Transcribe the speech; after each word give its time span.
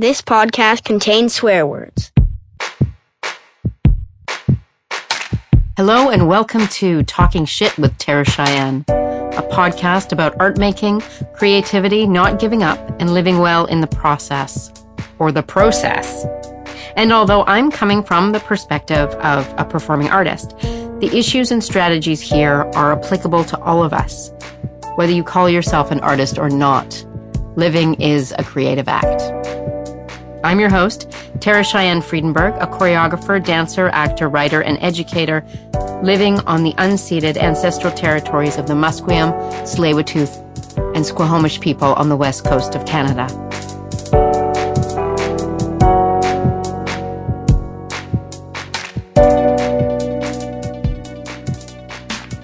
This 0.00 0.22
podcast 0.22 0.84
contains 0.84 1.34
swear 1.34 1.66
words. 1.66 2.12
Hello 5.76 6.08
and 6.08 6.28
welcome 6.28 6.68
to 6.68 7.02
Talking 7.02 7.44
Shit 7.44 7.76
with 7.78 7.98
Tara 7.98 8.24
Cheyenne, 8.24 8.84
a 8.86 9.42
podcast 9.50 10.12
about 10.12 10.40
art 10.40 10.56
making, 10.56 11.00
creativity, 11.34 12.06
not 12.06 12.38
giving 12.38 12.62
up, 12.62 12.78
and 13.00 13.12
living 13.12 13.38
well 13.38 13.66
in 13.66 13.80
the 13.80 13.88
process 13.88 14.70
or 15.18 15.32
the 15.32 15.42
process. 15.42 16.24
And 16.94 17.12
although 17.12 17.42
I'm 17.46 17.68
coming 17.68 18.04
from 18.04 18.30
the 18.30 18.38
perspective 18.38 19.10
of 19.14 19.52
a 19.58 19.64
performing 19.64 20.10
artist, 20.10 20.50
the 21.00 21.10
issues 21.12 21.50
and 21.50 21.64
strategies 21.64 22.20
here 22.20 22.70
are 22.76 22.92
applicable 22.92 23.42
to 23.46 23.58
all 23.62 23.82
of 23.82 23.92
us. 23.92 24.30
Whether 24.94 25.12
you 25.12 25.24
call 25.24 25.50
yourself 25.50 25.90
an 25.90 25.98
artist 25.98 26.38
or 26.38 26.48
not, 26.48 27.04
living 27.56 27.94
is 27.94 28.32
a 28.38 28.44
creative 28.44 28.86
act. 28.86 29.22
I'm 30.44 30.60
your 30.60 30.70
host, 30.70 31.10
Tara 31.40 31.64
Cheyenne 31.64 32.00
Friedenberg, 32.00 32.56
a 32.62 32.66
choreographer, 32.66 33.44
dancer, 33.44 33.88
actor, 33.88 34.28
writer, 34.28 34.62
and 34.62 34.78
educator 34.80 35.44
living 36.00 36.38
on 36.40 36.62
the 36.62 36.72
unceded 36.74 37.36
ancestral 37.36 37.92
territories 37.92 38.56
of 38.56 38.68
the 38.68 38.74
Musqueam, 38.74 39.32
Tsleil-Waututh, 39.64 40.94
and 40.94 41.04
Squamish 41.04 41.60
people 41.60 41.88
on 41.94 42.08
the 42.08 42.16
west 42.16 42.44
coast 42.44 42.76
of 42.76 42.86
Canada. 42.86 43.26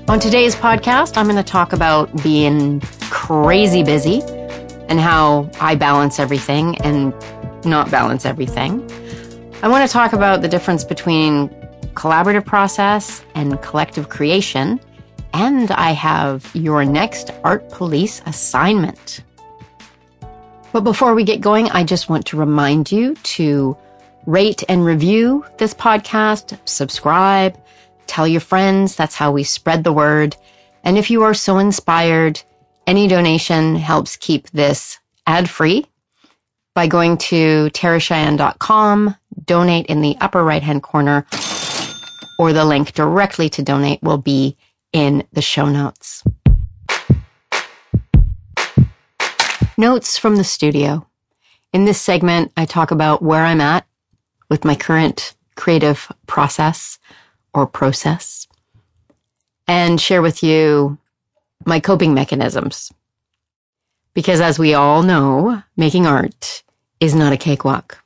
On 0.08 0.18
today's 0.18 0.56
podcast, 0.56 1.16
I'm 1.16 1.26
going 1.26 1.36
to 1.36 1.44
talk 1.44 1.72
about 1.72 2.24
being 2.24 2.80
crazy 3.10 3.84
busy 3.84 4.20
and 4.88 5.00
how 5.00 5.48
I 5.60 5.76
balance 5.76 6.18
everything 6.18 6.76
and 6.78 7.14
not 7.64 7.90
balance 7.90 8.24
everything. 8.24 8.80
I 9.62 9.68
want 9.68 9.88
to 9.88 9.92
talk 9.92 10.12
about 10.12 10.42
the 10.42 10.48
difference 10.48 10.84
between 10.84 11.48
collaborative 11.94 12.44
process 12.44 13.24
and 13.34 13.60
collective 13.62 14.08
creation. 14.08 14.80
And 15.32 15.70
I 15.72 15.92
have 15.92 16.50
your 16.54 16.84
next 16.84 17.30
art 17.42 17.68
police 17.70 18.22
assignment. 18.26 19.22
But 20.72 20.82
before 20.82 21.14
we 21.14 21.24
get 21.24 21.40
going, 21.40 21.70
I 21.70 21.84
just 21.84 22.08
want 22.08 22.26
to 22.26 22.36
remind 22.36 22.90
you 22.90 23.14
to 23.14 23.76
rate 24.26 24.64
and 24.68 24.84
review 24.84 25.44
this 25.58 25.74
podcast, 25.74 26.58
subscribe, 26.64 27.56
Tell 28.06 28.28
your 28.28 28.40
friends. 28.40 28.96
That's 28.96 29.14
how 29.14 29.32
we 29.32 29.44
spread 29.44 29.84
the 29.84 29.92
word. 29.92 30.36
And 30.82 30.98
if 30.98 31.10
you 31.10 31.22
are 31.22 31.34
so 31.34 31.58
inspired, 31.58 32.40
any 32.86 33.08
donation 33.08 33.76
helps 33.76 34.16
keep 34.16 34.50
this 34.50 34.98
ad 35.26 35.48
free 35.48 35.86
by 36.74 36.88
going 36.88 37.16
to 37.16 37.70
taracheyenne.com, 37.70 39.16
donate 39.44 39.86
in 39.86 40.00
the 40.00 40.16
upper 40.20 40.42
right 40.42 40.62
hand 40.62 40.82
corner, 40.82 41.24
or 42.38 42.52
the 42.52 42.64
link 42.64 42.92
directly 42.92 43.48
to 43.48 43.62
donate 43.62 44.02
will 44.02 44.18
be 44.18 44.56
in 44.92 45.24
the 45.32 45.42
show 45.42 45.66
notes. 45.66 46.24
Notes 49.78 50.18
from 50.18 50.36
the 50.36 50.44
studio. 50.44 51.06
In 51.72 51.84
this 51.84 52.00
segment, 52.00 52.52
I 52.56 52.64
talk 52.64 52.90
about 52.90 53.22
where 53.22 53.44
I'm 53.44 53.60
at 53.60 53.86
with 54.48 54.64
my 54.64 54.74
current 54.74 55.34
creative 55.56 56.10
process 56.26 56.98
or 57.52 57.66
process 57.66 58.46
and 59.66 60.00
share 60.00 60.22
with 60.22 60.42
you 60.42 60.98
my 61.64 61.80
coping 61.80 62.14
mechanisms. 62.14 62.92
Because 64.12 64.40
as 64.40 64.58
we 64.58 64.74
all 64.74 65.02
know, 65.02 65.62
making 65.76 66.06
art 66.06 66.63
is 67.04 67.14
not 67.14 67.32
a 67.32 67.36
cakewalk. 67.36 68.02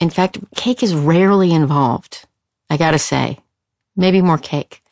In 0.00 0.10
fact, 0.10 0.38
cake 0.56 0.82
is 0.82 0.94
rarely 0.94 1.52
involved. 1.52 2.26
I 2.68 2.76
gotta 2.76 2.98
say, 2.98 3.38
maybe 3.96 4.20
more 4.20 4.38
cake. 4.38 4.82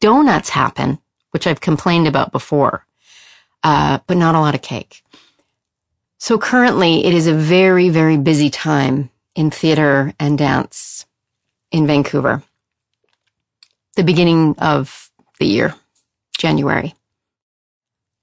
Donuts 0.00 0.48
happen, 0.48 0.98
which 1.30 1.46
I've 1.46 1.60
complained 1.60 2.08
about 2.08 2.32
before, 2.32 2.86
uh, 3.62 3.98
but 4.06 4.16
not 4.16 4.34
a 4.34 4.40
lot 4.40 4.54
of 4.54 4.62
cake. 4.62 5.02
So 6.18 6.38
currently 6.38 7.04
it 7.04 7.14
is 7.14 7.26
a 7.26 7.34
very, 7.34 7.88
very 7.90 8.16
busy 8.16 8.50
time 8.50 9.10
in 9.34 9.50
theater 9.50 10.14
and 10.18 10.38
dance 10.38 11.06
in 11.70 11.86
Vancouver 11.86 12.42
the 13.96 14.04
beginning 14.04 14.56
of 14.58 15.10
the 15.38 15.46
year, 15.46 15.74
January. 16.38 16.94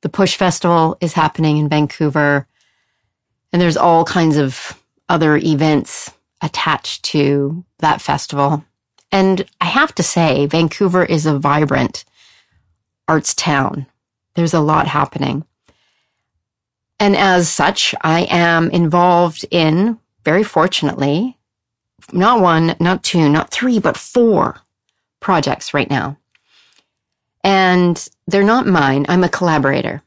The 0.01 0.09
Push 0.09 0.35
Festival 0.35 0.97
is 0.99 1.13
happening 1.13 1.57
in 1.57 1.69
Vancouver, 1.69 2.47
and 3.51 3.61
there's 3.61 3.77
all 3.77 4.05
kinds 4.05 4.37
of 4.37 4.79
other 5.09 5.37
events 5.37 6.11
attached 6.41 7.03
to 7.03 7.63
that 7.79 8.01
festival. 8.01 8.63
And 9.11 9.45
I 9.59 9.65
have 9.65 9.93
to 9.95 10.03
say, 10.03 10.45
Vancouver 10.45 11.03
is 11.03 11.25
a 11.25 11.37
vibrant 11.37 12.05
arts 13.07 13.33
town. 13.33 13.85
There's 14.35 14.53
a 14.53 14.61
lot 14.61 14.87
happening. 14.87 15.43
And 16.99 17.15
as 17.17 17.49
such, 17.49 17.93
I 18.01 18.27
am 18.29 18.69
involved 18.69 19.45
in, 19.51 19.99
very 20.23 20.43
fortunately, 20.43 21.37
not 22.13 22.41
one, 22.41 22.75
not 22.79 23.03
two, 23.03 23.27
not 23.27 23.51
three, 23.51 23.79
but 23.79 23.97
four 23.97 24.61
projects 25.19 25.73
right 25.73 25.89
now. 25.89 26.17
And 27.43 28.07
they're 28.27 28.43
not 28.43 28.67
mine. 28.67 29.05
I'm 29.09 29.23
a 29.23 29.29
collaborator 29.29 30.03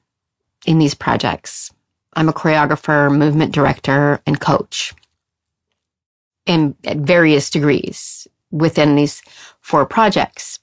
in 0.66 0.78
these 0.78 0.94
projects. 0.94 1.73
I'm 2.16 2.28
a 2.28 2.32
choreographer, 2.32 3.16
movement 3.16 3.52
director, 3.52 4.20
and 4.26 4.41
coach 4.41 4.94
in 6.47 6.75
at 6.84 6.98
various 6.98 7.50
degrees 7.50 8.28
within 8.50 8.97
these 8.97 9.22
four 9.60 9.86
projects. 9.86 10.60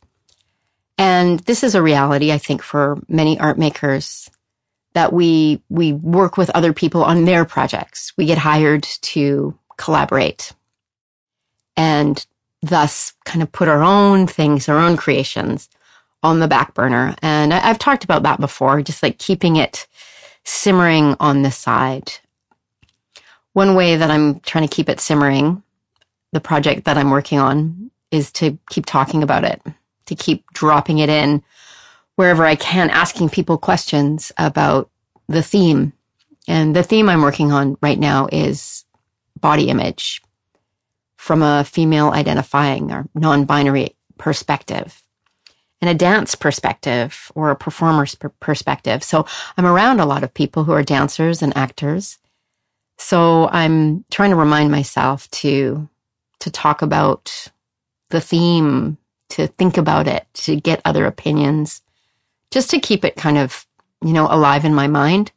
And 0.97 1.39
this 1.41 1.63
is 1.63 1.75
a 1.75 1.81
reality, 1.81 2.31
I 2.31 2.37
think, 2.37 2.61
for 2.61 3.01
many 3.07 3.39
art 3.39 3.57
makers 3.57 4.29
that 4.93 5.13
we, 5.13 5.61
we 5.69 5.93
work 5.93 6.37
with 6.37 6.49
other 6.51 6.73
people 6.73 7.03
on 7.03 7.25
their 7.25 7.45
projects. 7.45 8.13
We 8.17 8.25
get 8.25 8.37
hired 8.37 8.83
to 8.83 9.57
collaborate. 9.77 10.53
And 11.75 12.23
thus 12.61 13.13
kind 13.25 13.41
of 13.41 13.51
put 13.51 13.67
our 13.67 13.81
own 13.81 14.27
things, 14.27 14.69
our 14.69 14.77
own 14.77 14.97
creations 14.97 15.69
on 16.23 16.39
the 16.39 16.47
back 16.47 16.73
burner. 16.73 17.15
And 17.21 17.53
I, 17.53 17.59
have 17.59 17.79
talked 17.79 18.03
about 18.03 18.23
that 18.23 18.39
before, 18.39 18.81
just 18.81 19.01
like 19.01 19.17
keeping 19.17 19.55
it 19.55 19.87
simmering 20.43 21.15
on 21.19 21.41
the 21.41 21.51
side. 21.51 22.11
One 23.53 23.75
way 23.75 23.95
that 23.95 24.09
I'm 24.09 24.39
trying 24.41 24.67
to 24.67 24.73
keep 24.73 24.89
it 24.89 24.99
simmering, 24.99 25.61
the 26.31 26.39
project 26.39 26.85
that 26.85 26.97
I'm 26.97 27.11
working 27.11 27.39
on, 27.39 27.91
is 28.11 28.31
to 28.33 28.57
keep 28.69 28.85
talking 28.85 29.23
about 29.23 29.43
it, 29.43 29.61
to 30.05 30.15
keep 30.15 30.45
dropping 30.53 30.99
it 30.99 31.09
in 31.09 31.43
wherever 32.15 32.45
I 32.45 32.55
can, 32.55 32.89
asking 32.89 33.29
people 33.29 33.57
questions 33.57 34.31
about 34.37 34.89
the 35.27 35.43
theme. 35.43 35.93
And 36.47 36.75
the 36.75 36.83
theme 36.83 37.09
I'm 37.09 37.21
working 37.21 37.51
on 37.51 37.77
right 37.81 37.99
now 37.99 38.27
is 38.31 38.85
body 39.39 39.69
image 39.69 40.21
from 41.17 41.41
a 41.41 41.63
female 41.63 42.11
identifying 42.11 42.91
or 42.91 43.07
non-binary 43.13 43.95
perspective 44.17 45.01
and 45.81 45.89
a 45.89 45.95
dance 45.95 46.35
perspective 46.35 47.31
or 47.33 47.49
a 47.49 47.55
performer's 47.55 48.15
perspective. 48.39 49.03
So 49.03 49.25
I'm 49.57 49.65
around 49.65 49.99
a 49.99 50.05
lot 50.05 50.23
of 50.23 50.33
people 50.33 50.63
who 50.63 50.73
are 50.73 50.83
dancers 50.83 51.41
and 51.41 51.55
actors. 51.57 52.19
So 52.97 53.49
I'm 53.49 54.05
trying 54.11 54.29
to 54.29 54.35
remind 54.35 54.69
myself 54.69 55.29
to, 55.31 55.89
to 56.39 56.51
talk 56.51 56.83
about 56.83 57.51
the 58.09 58.21
theme, 58.21 58.97
to 59.29 59.47
think 59.47 59.77
about 59.77 60.07
it, 60.07 60.27
to 60.33 60.55
get 60.55 60.81
other 60.85 61.05
opinions, 61.07 61.81
just 62.51 62.69
to 62.69 62.79
keep 62.79 63.03
it 63.03 63.15
kind 63.15 63.39
of, 63.39 63.65
you 64.03 64.13
know, 64.13 64.27
alive 64.29 64.65
in 64.65 64.75
my 64.75 64.87
mind. 64.87 65.31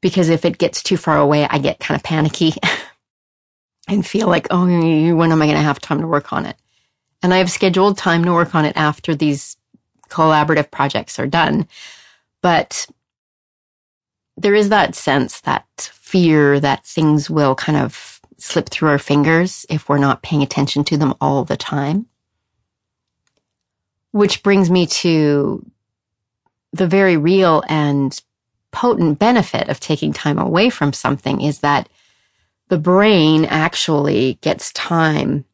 Because 0.00 0.30
if 0.30 0.44
it 0.44 0.58
gets 0.58 0.82
too 0.82 0.96
far 0.96 1.18
away, 1.18 1.46
I 1.50 1.58
get 1.58 1.80
kind 1.80 1.98
of 1.98 2.04
panicky. 2.04 2.54
and 3.88 4.06
feel 4.06 4.28
like, 4.28 4.46
oh, 4.50 4.64
when 4.64 5.32
am 5.32 5.42
I 5.42 5.46
going 5.46 5.56
to 5.56 5.62
have 5.62 5.80
time 5.80 6.00
to 6.00 6.06
work 6.06 6.32
on 6.32 6.46
it? 6.46 6.56
And 7.22 7.34
I 7.34 7.38
have 7.38 7.50
scheduled 7.50 7.98
time 7.98 8.24
to 8.24 8.32
work 8.32 8.54
on 8.54 8.64
it 8.64 8.76
after 8.76 9.14
these 9.14 9.57
collaborative 10.08 10.70
projects 10.70 11.18
are 11.18 11.26
done. 11.26 11.68
But 12.42 12.86
there 14.36 14.54
is 14.54 14.68
that 14.68 14.94
sense, 14.94 15.40
that 15.42 15.66
fear 15.92 16.60
that 16.60 16.86
things 16.86 17.28
will 17.28 17.54
kind 17.54 17.78
of 17.78 18.20
slip 18.38 18.68
through 18.68 18.88
our 18.88 18.98
fingers 18.98 19.66
if 19.68 19.88
we're 19.88 19.98
not 19.98 20.22
paying 20.22 20.42
attention 20.42 20.84
to 20.84 20.96
them 20.96 21.14
all 21.20 21.44
the 21.44 21.56
time. 21.56 22.06
Which 24.12 24.42
brings 24.42 24.70
me 24.70 24.86
to 24.86 25.64
the 26.72 26.86
very 26.86 27.16
real 27.16 27.62
and 27.68 28.20
potent 28.70 29.18
benefit 29.18 29.68
of 29.68 29.80
taking 29.80 30.12
time 30.12 30.38
away 30.38 30.70
from 30.70 30.92
something 30.92 31.40
is 31.40 31.60
that 31.60 31.88
the 32.68 32.78
brain 32.78 33.44
actually 33.46 34.38
gets 34.40 34.72
time 34.72 35.44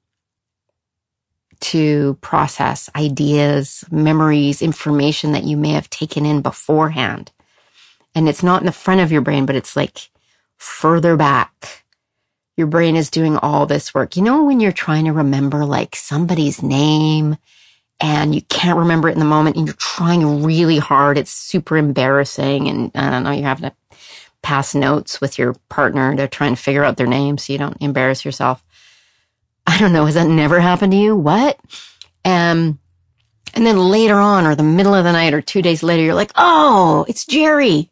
to 1.60 2.18
process 2.20 2.90
ideas, 2.96 3.84
memories, 3.90 4.62
information 4.62 5.32
that 5.32 5.44
you 5.44 5.56
may 5.56 5.70
have 5.70 5.90
taken 5.90 6.26
in 6.26 6.42
beforehand. 6.42 7.32
And 8.14 8.28
it's 8.28 8.42
not 8.42 8.62
in 8.62 8.66
the 8.66 8.72
front 8.72 9.00
of 9.00 9.12
your 9.12 9.22
brain, 9.22 9.46
but 9.46 9.56
it's 9.56 9.76
like 9.76 10.10
further 10.58 11.16
back 11.16 11.84
your 12.56 12.66
brain 12.66 12.96
is 12.96 13.10
doing 13.10 13.36
all 13.38 13.66
this 13.66 13.94
work. 13.94 14.16
You 14.16 14.22
know, 14.22 14.44
when 14.44 14.60
you're 14.60 14.72
trying 14.72 15.06
to 15.06 15.12
remember 15.12 15.64
like 15.64 15.96
somebody's 15.96 16.62
name 16.62 17.36
and 18.00 18.34
you 18.34 18.42
can't 18.42 18.78
remember 18.78 19.08
it 19.08 19.12
in 19.12 19.18
the 19.18 19.24
moment 19.24 19.56
and 19.56 19.66
you're 19.66 19.76
trying 19.76 20.42
really 20.42 20.78
hard. 20.78 21.18
It's 21.18 21.30
super 21.30 21.76
embarrassing. 21.76 22.68
And 22.68 22.92
I 22.94 23.10
don't 23.10 23.24
know, 23.24 23.32
you're 23.32 23.48
having 23.48 23.70
to 23.70 23.76
pass 24.42 24.74
notes 24.74 25.20
with 25.20 25.38
your 25.38 25.54
partner 25.68 26.14
to 26.16 26.28
try 26.28 26.46
and 26.46 26.58
figure 26.58 26.84
out 26.84 26.96
their 26.96 27.06
name 27.06 27.38
so 27.38 27.52
you 27.52 27.58
don't 27.58 27.80
embarrass 27.80 28.24
yourself. 28.24 28.63
I 29.66 29.78
don't 29.78 29.92
know. 29.92 30.06
Has 30.06 30.14
that 30.14 30.28
never 30.28 30.60
happened 30.60 30.92
to 30.92 30.98
you? 30.98 31.16
What? 31.16 31.58
Um, 32.24 32.78
and 33.54 33.66
then 33.66 33.78
later 33.78 34.16
on 34.16 34.46
or 34.46 34.54
the 34.54 34.62
middle 34.62 34.94
of 34.94 35.04
the 35.04 35.12
night 35.12 35.34
or 35.34 35.40
two 35.40 35.62
days 35.62 35.82
later, 35.82 36.02
you're 36.02 36.14
like, 36.14 36.32
Oh, 36.36 37.04
it's 37.08 37.26
Jerry. 37.26 37.90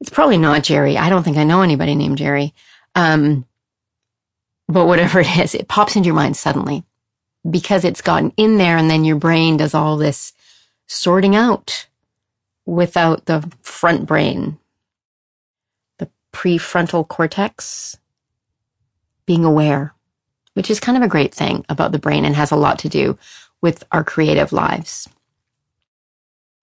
It's 0.00 0.10
probably 0.10 0.38
not 0.38 0.64
Jerry. 0.64 0.98
I 0.98 1.08
don't 1.08 1.22
think 1.22 1.36
I 1.36 1.44
know 1.44 1.62
anybody 1.62 1.94
named 1.94 2.18
Jerry. 2.18 2.54
Um, 2.94 3.46
but 4.68 4.86
whatever 4.86 5.20
it 5.22 5.38
is, 5.38 5.54
it 5.54 5.68
pops 5.68 5.96
into 5.96 6.06
your 6.06 6.14
mind 6.16 6.36
suddenly 6.36 6.84
because 7.48 7.84
it's 7.84 8.00
gotten 8.00 8.32
in 8.36 8.56
there 8.56 8.76
and 8.76 8.90
then 8.90 9.04
your 9.04 9.16
brain 9.16 9.56
does 9.56 9.74
all 9.74 9.96
this 9.96 10.32
sorting 10.86 11.36
out 11.36 11.86
without 12.66 13.26
the 13.26 13.50
front 13.62 14.06
brain, 14.06 14.58
the 15.98 16.10
prefrontal 16.32 17.06
cortex 17.06 17.98
being 19.26 19.44
aware, 19.44 19.93
which 20.54 20.70
is 20.70 20.80
kind 20.80 20.96
of 20.96 21.04
a 21.04 21.08
great 21.08 21.34
thing 21.34 21.64
about 21.68 21.92
the 21.92 21.98
brain 21.98 22.24
and 22.24 22.34
has 22.34 22.50
a 22.50 22.56
lot 22.56 22.78
to 22.80 22.88
do 22.88 23.18
with 23.60 23.84
our 23.92 24.02
creative 24.02 24.52
lives. 24.52 25.08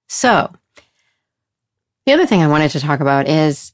So 0.07 0.51
the 2.05 2.13
other 2.13 2.25
thing 2.25 2.41
I 2.41 2.47
wanted 2.47 2.71
to 2.71 2.79
talk 2.79 2.99
about 2.99 3.27
is 3.27 3.73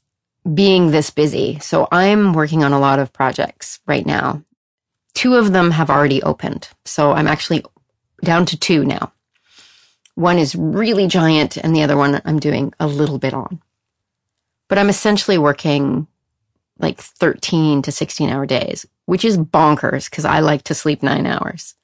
being 0.54 0.90
this 0.90 1.10
busy. 1.10 1.58
So 1.60 1.88
I'm 1.90 2.32
working 2.32 2.62
on 2.62 2.72
a 2.72 2.78
lot 2.78 2.98
of 2.98 3.12
projects 3.12 3.80
right 3.86 4.04
now. 4.04 4.44
Two 5.14 5.34
of 5.34 5.52
them 5.52 5.70
have 5.70 5.90
already 5.90 6.22
opened. 6.22 6.68
So 6.84 7.12
I'm 7.12 7.26
actually 7.26 7.64
down 8.22 8.46
to 8.46 8.58
two 8.58 8.84
now. 8.84 9.12
One 10.14 10.38
is 10.38 10.54
really 10.54 11.06
giant 11.06 11.56
and 11.56 11.74
the 11.74 11.82
other 11.82 11.96
one 11.96 12.20
I'm 12.24 12.38
doing 12.38 12.72
a 12.80 12.86
little 12.86 13.18
bit 13.18 13.34
on. 13.34 13.60
But 14.68 14.78
I'm 14.78 14.88
essentially 14.88 15.38
working 15.38 16.06
like 16.78 17.00
13 17.00 17.82
to 17.82 17.92
16 17.92 18.30
hour 18.30 18.46
days, 18.46 18.86
which 19.06 19.24
is 19.24 19.38
bonkers 19.38 20.08
because 20.10 20.24
I 20.24 20.40
like 20.40 20.62
to 20.64 20.74
sleep 20.74 21.02
nine 21.02 21.26
hours. 21.26 21.74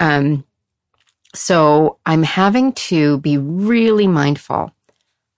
Um, 0.00 0.44
so 1.34 1.98
I'm 2.06 2.22
having 2.22 2.72
to 2.72 3.18
be 3.18 3.38
really 3.38 4.06
mindful 4.06 4.72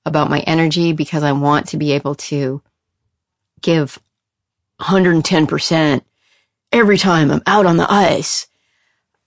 about 0.05 0.31
my 0.31 0.41
energy 0.41 0.93
because 0.93 1.23
I 1.23 1.33
want 1.33 1.69
to 1.69 1.77
be 1.77 1.93
able 1.93 2.15
to 2.15 2.63
give 3.61 3.99
110% 4.81 6.03
every 6.73 6.99
time 6.99 7.31
I'm 7.31 7.43
out 7.47 7.67
on 7.67 7.77
the 7.77 7.91
ice. 7.91 8.47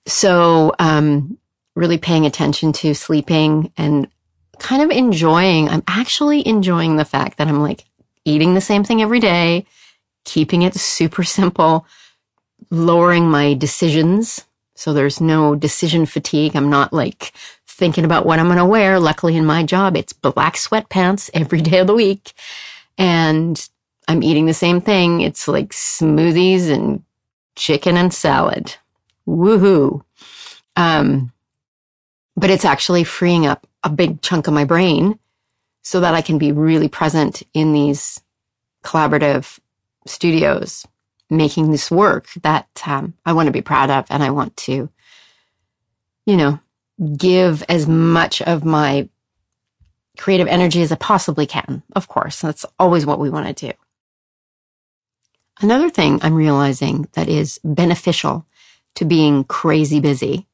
So, 0.05 0.73
um, 0.79 1.37
really 1.75 1.97
paying 1.97 2.25
attention 2.25 2.73
to 2.73 2.93
sleeping 2.93 3.71
and 3.77 4.07
kind 4.59 4.81
of 4.81 4.91
enjoying, 4.91 5.69
I'm 5.69 5.83
actually 5.87 6.45
enjoying 6.47 6.97
the 6.97 7.05
fact 7.05 7.37
that 7.37 7.47
I'm 7.47 7.61
like 7.61 7.85
eating 8.29 8.53
the 8.53 8.61
same 8.61 8.83
thing 8.83 9.01
every 9.01 9.19
day, 9.19 9.65
keeping 10.25 10.61
it 10.61 10.75
super 10.75 11.23
simple, 11.23 11.85
lowering 12.69 13.29
my 13.29 13.53
decisions. 13.53 14.45
So 14.75 14.93
there's 14.93 15.19
no 15.19 15.55
decision 15.55 16.05
fatigue. 16.05 16.55
I'm 16.55 16.69
not 16.69 16.93
like 16.93 17.33
thinking 17.67 18.05
about 18.05 18.25
what 18.25 18.39
I'm 18.39 18.47
going 18.47 18.57
to 18.57 18.65
wear. 18.65 18.99
Luckily 18.99 19.35
in 19.35 19.45
my 19.45 19.63
job, 19.63 19.97
it's 19.97 20.13
black 20.13 20.55
sweatpants 20.55 21.29
every 21.33 21.61
day 21.61 21.79
of 21.79 21.87
the 21.87 21.93
week. 21.93 22.33
And 22.97 23.69
I'm 24.07 24.23
eating 24.23 24.45
the 24.45 24.53
same 24.53 24.81
thing. 24.81 25.21
It's 25.21 25.47
like 25.47 25.69
smoothies 25.69 26.69
and 26.69 27.03
chicken 27.55 27.97
and 27.97 28.13
salad. 28.13 28.75
Woohoo. 29.27 30.01
Um, 30.75 31.31
but 32.35 32.49
it's 32.49 32.65
actually 32.65 33.03
freeing 33.03 33.45
up 33.45 33.67
a 33.83 33.89
big 33.89 34.21
chunk 34.21 34.47
of 34.47 34.53
my 34.53 34.65
brain 34.65 35.19
so 35.89 36.01
that 36.01 36.13
I 36.13 36.21
can 36.21 36.37
be 36.37 36.51
really 36.51 36.87
present 36.87 37.41
in 37.55 37.73
these 37.73 38.21
collaborative 38.83 39.57
studios 40.05 40.85
making 41.31 41.71
this 41.71 41.89
work 41.89 42.27
that 42.43 42.67
um, 42.85 43.15
I 43.25 43.33
want 43.33 43.47
to 43.47 43.51
be 43.51 43.63
proud 43.63 43.89
of 43.89 44.05
and 44.11 44.21
I 44.21 44.29
want 44.29 44.55
to, 44.57 44.87
you 46.27 46.37
know, 46.37 46.59
give 47.17 47.63
as 47.67 47.87
much 47.87 48.39
of 48.43 48.63
my 48.63 49.09
creative 50.15 50.47
energy 50.47 50.83
as 50.83 50.91
I 50.91 50.95
possibly 50.95 51.47
can. 51.47 51.81
Of 51.95 52.07
course, 52.07 52.39
that's 52.39 52.67
always 52.77 53.07
what 53.07 53.19
we 53.19 53.31
want 53.31 53.47
to 53.47 53.71
do. 53.71 53.73
Another 55.59 55.89
thing 55.89 56.19
I'm 56.21 56.35
realizing 56.35 57.07
that 57.13 57.27
is 57.27 57.59
beneficial 57.63 58.45
to 58.93 59.05
being 59.05 59.43
crazy 59.43 59.99
busy 59.99 60.45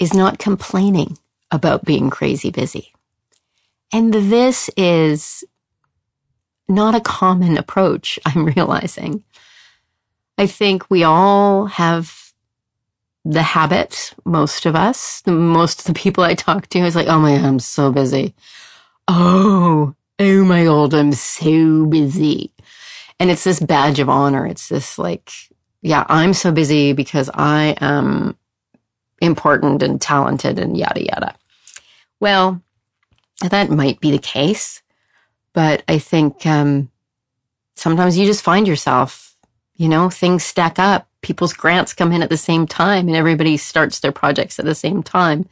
is 0.00 0.12
not 0.12 0.40
complaining 0.40 1.18
about 1.52 1.84
being 1.84 2.10
crazy 2.10 2.50
busy. 2.50 2.92
And 3.92 4.14
this 4.14 4.70
is 4.76 5.44
not 6.68 6.94
a 6.94 7.00
common 7.00 7.58
approach, 7.58 8.18
I'm 8.26 8.46
realizing. 8.46 9.24
I 10.38 10.46
think 10.46 10.90
we 10.90 11.04
all 11.04 11.66
have 11.66 12.32
the 13.24 13.42
habit, 13.42 14.14
most 14.24 14.64
of 14.64 14.74
us, 14.74 15.22
most 15.26 15.80
of 15.80 15.84
the 15.86 16.00
people 16.00 16.24
I 16.24 16.34
talk 16.34 16.68
to 16.68 16.78
is 16.78 16.96
like, 16.96 17.08
oh 17.08 17.18
my 17.18 17.36
God, 17.36 17.44
I'm 17.44 17.58
so 17.58 17.92
busy. 17.92 18.34
Oh, 19.08 19.94
oh 20.18 20.44
my 20.44 20.64
God, 20.64 20.94
I'm 20.94 21.12
so 21.12 21.84
busy. 21.86 22.52
And 23.18 23.30
it's 23.30 23.44
this 23.44 23.60
badge 23.60 23.98
of 23.98 24.08
honor. 24.08 24.46
It's 24.46 24.68
this 24.68 24.98
like, 24.98 25.30
yeah, 25.82 26.06
I'm 26.08 26.32
so 26.32 26.50
busy 26.52 26.94
because 26.94 27.28
I 27.34 27.76
am 27.80 28.38
important 29.20 29.82
and 29.82 30.00
talented 30.00 30.58
and 30.58 30.76
yada 30.76 31.04
yada. 31.04 31.34
Well, 32.20 32.62
that 33.40 33.70
might 33.70 34.00
be 34.00 34.10
the 34.10 34.18
case, 34.18 34.82
but 35.52 35.82
I 35.88 35.98
think 35.98 36.46
um, 36.46 36.90
sometimes 37.74 38.18
you 38.18 38.26
just 38.26 38.42
find 38.42 38.68
yourself, 38.68 39.36
you 39.74 39.88
know, 39.88 40.10
things 40.10 40.44
stack 40.44 40.78
up 40.78 41.06
people's 41.22 41.52
grants 41.52 41.92
come 41.94 42.12
in 42.12 42.22
at 42.22 42.30
the 42.30 42.36
same 42.36 42.66
time 42.66 43.06
and 43.06 43.16
everybody 43.16 43.56
starts 43.56 44.00
their 44.00 44.12
projects 44.12 44.58
at 44.58 44.64
the 44.64 44.74
same 44.74 45.02
time. 45.02 45.46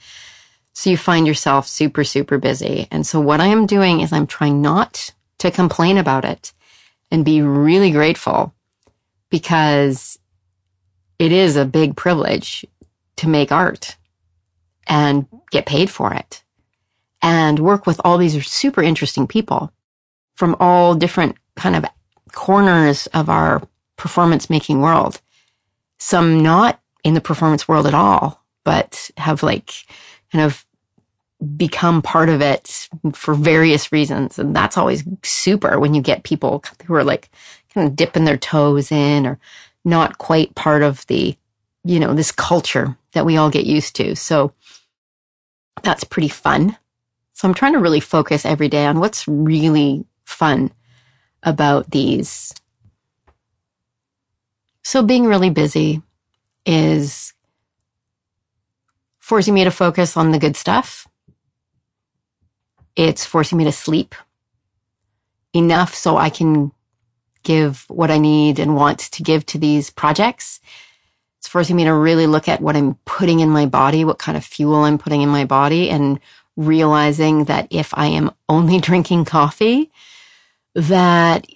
So 0.72 0.90
you 0.90 0.96
find 0.96 1.26
yourself 1.26 1.66
super, 1.66 2.04
super 2.04 2.38
busy. 2.38 2.86
And 2.90 3.06
so 3.06 3.20
what 3.20 3.40
I 3.40 3.46
am 3.46 3.66
doing 3.66 4.00
is 4.00 4.12
I'm 4.12 4.26
trying 4.26 4.62
not 4.62 5.12
to 5.38 5.50
complain 5.50 5.98
about 5.98 6.24
it 6.24 6.52
and 7.10 7.24
be 7.24 7.42
really 7.42 7.90
grateful 7.90 8.54
because 9.30 10.18
it 11.18 11.32
is 11.32 11.56
a 11.56 11.64
big 11.64 11.96
privilege 11.96 12.64
to 13.16 13.28
make 13.28 13.50
art 13.50 13.96
and 14.86 15.26
get 15.50 15.66
paid 15.66 15.90
for 15.90 16.14
it 16.14 16.42
and 17.22 17.58
work 17.58 17.86
with 17.86 18.00
all 18.04 18.18
these 18.18 18.46
super 18.46 18.82
interesting 18.82 19.26
people 19.26 19.72
from 20.34 20.56
all 20.60 20.94
different 20.94 21.36
kind 21.56 21.74
of 21.74 21.84
corners 22.32 23.06
of 23.08 23.28
our 23.28 23.62
performance 23.96 24.48
making 24.48 24.80
world 24.80 25.20
some 25.98 26.42
not 26.42 26.80
in 27.04 27.14
the 27.14 27.20
performance 27.20 27.68
world 27.68 27.86
at 27.86 27.94
all, 27.94 28.42
but 28.64 29.10
have 29.16 29.42
like 29.42 29.72
kind 30.32 30.44
of 30.44 30.64
become 31.56 32.02
part 32.02 32.28
of 32.28 32.40
it 32.40 32.88
for 33.12 33.34
various 33.34 33.92
reasons. 33.92 34.38
And 34.38 34.54
that's 34.54 34.76
always 34.76 35.04
super 35.22 35.78
when 35.78 35.94
you 35.94 36.02
get 36.02 36.24
people 36.24 36.64
who 36.86 36.94
are 36.94 37.04
like 37.04 37.30
kind 37.74 37.86
of 37.86 37.96
dipping 37.96 38.24
their 38.24 38.36
toes 38.36 38.90
in 38.90 39.26
or 39.26 39.38
not 39.84 40.18
quite 40.18 40.54
part 40.54 40.82
of 40.82 41.06
the, 41.06 41.36
you 41.84 42.00
know, 42.00 42.14
this 42.14 42.32
culture 42.32 42.96
that 43.12 43.26
we 43.26 43.36
all 43.36 43.50
get 43.50 43.66
used 43.66 43.96
to. 43.96 44.16
So 44.16 44.52
that's 45.82 46.04
pretty 46.04 46.28
fun. 46.28 46.76
So 47.38 47.46
I'm 47.46 47.54
trying 47.54 47.74
to 47.74 47.78
really 47.78 48.00
focus 48.00 48.44
every 48.44 48.68
day 48.68 48.84
on 48.84 48.98
what's 48.98 49.28
really 49.28 50.04
fun 50.24 50.72
about 51.44 51.90
these 51.92 52.52
so 54.88 55.02
being 55.02 55.26
really 55.26 55.50
busy 55.50 56.00
is 56.64 57.34
forcing 59.18 59.52
me 59.52 59.64
to 59.64 59.70
focus 59.70 60.16
on 60.16 60.30
the 60.30 60.38
good 60.38 60.56
stuff. 60.56 61.06
It's 62.96 63.26
forcing 63.26 63.58
me 63.58 63.64
to 63.64 63.70
sleep 63.70 64.14
enough 65.52 65.94
so 65.94 66.16
I 66.16 66.30
can 66.30 66.72
give 67.42 67.84
what 67.88 68.10
I 68.10 68.16
need 68.16 68.58
and 68.58 68.76
want 68.76 69.00
to 69.00 69.22
give 69.22 69.44
to 69.44 69.58
these 69.58 69.90
projects. 69.90 70.58
It's 71.36 71.48
forcing 71.48 71.76
me 71.76 71.84
to 71.84 71.92
really 71.92 72.26
look 72.26 72.48
at 72.48 72.62
what 72.62 72.74
I'm 72.74 72.94
putting 73.04 73.40
in 73.40 73.50
my 73.50 73.66
body, 73.66 74.06
what 74.06 74.18
kind 74.18 74.38
of 74.38 74.42
fuel 74.42 74.84
I'm 74.84 74.96
putting 74.96 75.20
in 75.20 75.28
my 75.28 75.44
body 75.44 75.90
and 75.90 76.18
realizing 76.58 77.44
that 77.44 77.68
if 77.70 77.94
I 77.94 78.08
am 78.08 78.32
only 78.48 78.80
drinking 78.88 79.24
coffee, 79.24 79.90
that 80.74 81.46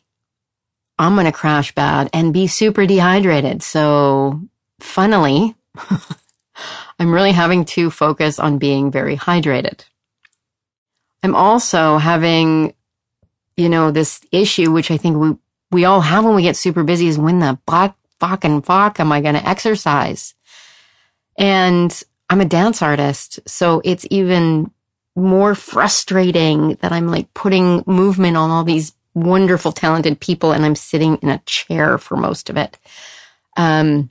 I'm 0.99 1.15
going 1.15 1.27
to 1.27 1.33
crash 1.33 1.75
bad 1.75 2.09
and 2.13 2.33
be 2.33 2.47
super 2.47 2.87
dehydrated. 2.87 3.63
So 3.63 4.41
funnily, 4.81 5.55
I'm 6.99 7.13
really 7.13 7.33
having 7.33 7.65
to 7.67 7.91
focus 7.91 8.39
on 8.39 8.59
being 8.59 8.91
very 8.91 9.17
hydrated. 9.17 9.85
I'm 11.23 11.35
also 11.35 11.99
having, 11.99 12.75
you 13.57 13.69
know, 13.69 13.91
this 13.91 14.21
issue, 14.31 14.71
which 14.71 14.91
I 14.91 14.97
think 14.97 15.17
we 15.17 15.37
we 15.73 15.85
all 15.87 16.03
have 16.03 16.25
when 16.25 16.35
we 16.35 16.43
get 16.43 16.57
super 16.57 16.85
busy 16.85 17.09
is 17.09 17.19
when 17.19 17.39
the 17.39 17.59
fuck, 17.67 17.97
fucking 18.21 18.63
fuck 18.63 19.01
am 19.01 19.11
I 19.11 19.23
going 19.23 19.35
to 19.35 19.49
exercise? 19.49 20.35
And 21.39 22.03
I'm 22.29 22.43
a 22.43 22.45
dance 22.45 22.83
artist. 22.83 23.41
So 23.47 23.81
it's 23.83 24.07
even 24.11 24.71
more 25.15 25.55
frustrating 25.55 26.75
that 26.77 26.93
I'm 26.93 27.09
like 27.09 27.33
putting 27.35 27.85
movement 27.87 28.37
on 28.37 28.51
all 28.51 28.65
these 28.65 28.95
wonderful, 29.15 29.73
talented 29.73 30.21
people 30.21 30.53
and 30.53 30.65
I'm 30.65 30.75
sitting 30.75 31.17
in 31.19 31.29
a 31.29 31.43
chair 31.45 31.99
for 31.99 32.17
most 32.17 32.49
of 32.49 32.57
it. 32.57 32.79
Um, 33.57 34.11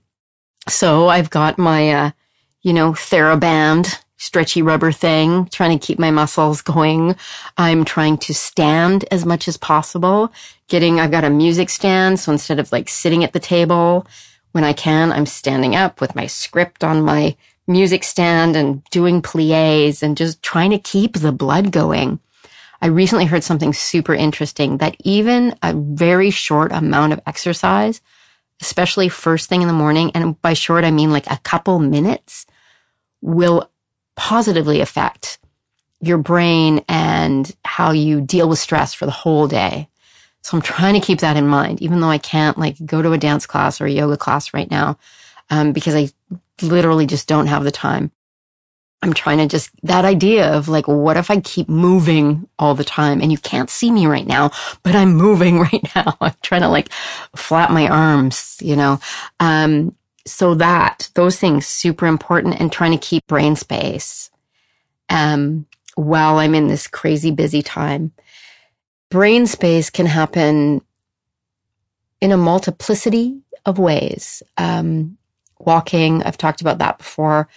so 0.70 1.08
I've 1.08 1.29
got 1.29 1.58
my, 1.58 1.91
uh, 1.91 2.12
you 2.62 2.74
know, 2.74 2.91
TheraBand 2.91 3.98
stretchy 4.17 4.62
rubber 4.62 4.91
thing, 4.91 5.48
trying 5.48 5.77
to 5.77 5.84
keep 5.84 5.98
my 5.98 6.12
muscles 6.12 6.62
going. 6.62 7.15
I'm 7.58 7.84
trying 7.84 8.20
to 8.20 8.36
stand 8.36 9.03
as 9.10 9.25
much 9.25 9.48
as 9.48 9.58
possible. 9.58 10.31
Getting, 10.67 11.00
I've 11.00 11.10
got 11.10 11.24
a 11.24 11.29
music 11.31 11.72
stand. 11.72 12.20
So 12.20 12.31
instead 12.31 12.60
of 12.60 12.72
like 12.72 12.88
sitting 12.88 13.24
at 13.24 13.34
the 13.34 13.39
table 13.39 14.05
when 14.51 14.63
I 14.63 14.74
can, 14.74 15.12
I'm 15.12 15.25
standing 15.25 15.75
up 15.75 16.00
with 16.00 16.15
my 16.15 16.27
script 16.27 16.84
on 16.84 17.01
my 17.01 17.36
music 17.72 18.04
stand 18.04 18.56
and 18.56 18.84
doing 18.86 19.22
plies 19.22 20.04
and 20.04 20.18
just 20.18 20.42
trying 20.44 20.72
to 20.72 20.80
keep 20.80 21.13
the 21.13 21.32
blood 21.32 21.72
going. 21.72 22.20
I 22.82 22.88
recently 22.88 23.25
heard 23.25 23.44
something 23.44 23.74
super 23.74 24.13
interesting 24.13 24.78
that 24.78 24.96
even 25.04 25.56
a 25.62 25.74
very 25.74 26.32
short 26.32 26.72
amount 26.72 27.13
of 27.13 27.22
exercise, 27.28 28.01
especially 28.62 29.10
first 29.10 29.50
thing 29.50 29.62
in 29.62 29.68
the 29.68 29.74
morning, 29.74 30.12
and 30.16 30.42
by 30.42 30.54
short, 30.54 30.84
I 30.84 30.92
mean 30.92 31.12
like 31.12 31.30
a 31.30 31.38
couple 31.38 31.80
minutes, 31.80 32.46
will 33.22 33.70
positively 34.16 34.82
affect 34.82 35.38
your 36.01 36.18
brain 36.18 36.84
and 36.88 37.56
how 37.63 37.92
you 37.92 38.22
deal 38.22 38.50
with 38.50 38.60
stress 38.60 38.94
for 38.94 39.06
the 39.06 39.12
whole 39.12 39.48
day. 39.48 39.88
So 40.42 40.58
I'm 40.58 40.63
trying 40.63 40.96
to 40.96 41.06
keep 41.06 41.20
that 41.20 41.38
in 41.38 41.48
mind, 41.48 41.82
even 41.84 42.00
though 42.00 42.10
I 42.10 42.18
can't 42.18 42.58
like 42.58 42.84
go 42.84 43.01
to 43.01 43.12
a 43.12 43.18
dance 43.18 43.46
class 43.46 43.80
or 43.80 43.86
a 43.86 43.92
yoga 43.92 44.18
class 44.18 44.54
right 44.56 44.70
now, 44.70 44.98
um, 45.51 45.72
because 45.72 45.94
I 45.94 46.10
literally 46.63 47.06
just 47.06 47.27
don't 47.27 47.48
have 47.48 47.63
the 47.63 47.72
time. 47.72 48.12
I'm 49.03 49.13
trying 49.13 49.39
to 49.39 49.48
just 49.48 49.72
that 49.84 50.06
idea 50.06 50.53
of 50.53 50.68
like, 50.68 50.88
what 50.88 51.18
if 51.18 51.32
I 51.32 51.39
keep 51.39 51.68
moving 51.68 52.48
all 52.60 52.75
the 52.75 52.84
time 52.84 53.20
and 53.22 53.32
you 53.32 53.38
can't 53.38 53.70
see 53.70 53.91
me 53.91 54.06
right 54.06 54.27
now, 54.27 54.51
but 54.84 54.96
I'm 54.96 55.15
moving 55.15 55.60
right 55.72 55.96
now. 55.96 56.18
I'm 56.22 56.36
trying 56.44 56.62
to 56.62 56.70
like 56.70 56.91
flap 57.36 57.72
my 57.72 57.88
arms, 57.88 58.58
you 58.62 58.75
know. 58.75 59.00
Um, 59.39 59.96
so 60.27 60.53
that 60.56 61.10
those 61.15 61.39
things 61.39 61.65
super 61.65 62.06
important 62.06 62.60
and 62.60 62.72
trying 62.72 62.91
to 62.91 62.98
keep 62.98 63.25
brain 63.25 63.56
space 63.56 64.30
um, 65.10 65.65
while 65.96 66.38
I'm 66.38 66.53
in 66.56 66.68
this 66.68 66.88
crazy 66.88 67.32
busy 67.32 67.63
time. 67.63 68.12
Brain 69.10 69.48
space 69.48 69.89
can 69.89 70.06
happen 70.06 70.82
in 72.22 72.32
a 72.32 72.38
multiplicity 72.38 73.41
of 73.65 73.80
ways. 73.80 74.44
Um, 74.58 75.18
walking, 75.65 76.24
I've 76.24 76.38
talked 76.38 76.62
about 76.62 76.80
that 76.80 76.98
before. 76.98 77.48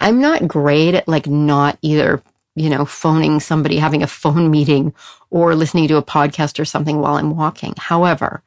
I'm 0.00 0.20
not 0.20 0.46
great 0.46 0.94
at 0.94 1.08
like 1.08 1.26
not 1.26 1.78
either, 1.82 2.22
you 2.54 2.70
know, 2.70 2.84
phoning 2.84 3.40
somebody, 3.40 3.78
having 3.78 4.02
a 4.02 4.06
phone 4.06 4.50
meeting 4.52 4.94
or 5.30 5.54
listening 5.54 5.88
to 5.88 5.96
a 5.96 6.02
podcast 6.02 6.58
or 6.58 6.64
something 6.64 7.00
while 7.00 7.14
I'm 7.14 7.36
walking. 7.36 7.74
However, 7.76 8.42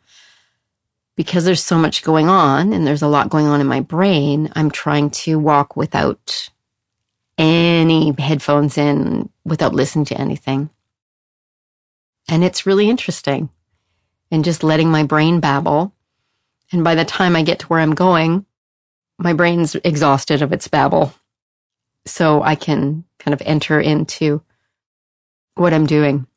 because 1.16 1.46
there's 1.46 1.64
so 1.64 1.78
much 1.78 2.04
going 2.04 2.30
on 2.30 2.74
and 2.74 2.88
there's 2.88 3.02
a 3.02 3.08
lot 3.08 3.30
going 3.30 3.46
on 3.46 3.62
in 3.62 3.68
my 3.68 3.82
brain, 3.82 4.52
I'm 4.56 4.72
trying 4.72 5.10
to 5.12 5.38
walk 5.38 5.76
without 5.76 6.50
any 7.38 8.14
headphones 8.18 8.78
in, 8.78 9.30
without 9.44 9.74
listening 9.74 10.06
to 10.06 10.20
anything. 10.20 10.70
And 12.28 12.44
it's 12.44 12.66
really 12.66 12.90
interesting. 12.90 13.50
And 14.32 14.46
just 14.46 14.64
letting 14.64 14.90
my 14.90 15.04
brain 15.04 15.42
babble. 15.42 15.94
And 16.72 16.84
by 16.84 16.96
the 16.96 17.04
time 17.04 17.36
I 17.36 17.44
get 17.44 17.60
to 17.60 17.68
where 17.68 17.82
I'm 17.82 17.94
going, 17.94 18.46
my 19.22 19.34
brain's 19.34 19.76
exhausted 19.76 20.42
of 20.42 20.52
its 20.54 20.68
babble. 20.68 21.14
So 22.06 22.42
I 22.42 22.56
can 22.56 23.06
kind 23.20 23.34
of 23.34 23.42
enter 23.46 23.80
into 23.80 24.42
what 25.56 25.74
I'm 25.74 25.86
doing 25.86 26.28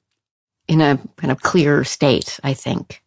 in 0.69 0.81
a 0.81 0.99
kind 1.17 1.31
of 1.33 1.43
clear 1.43 1.85
state, 1.85 2.39
I 2.45 2.55
think. 2.55 3.03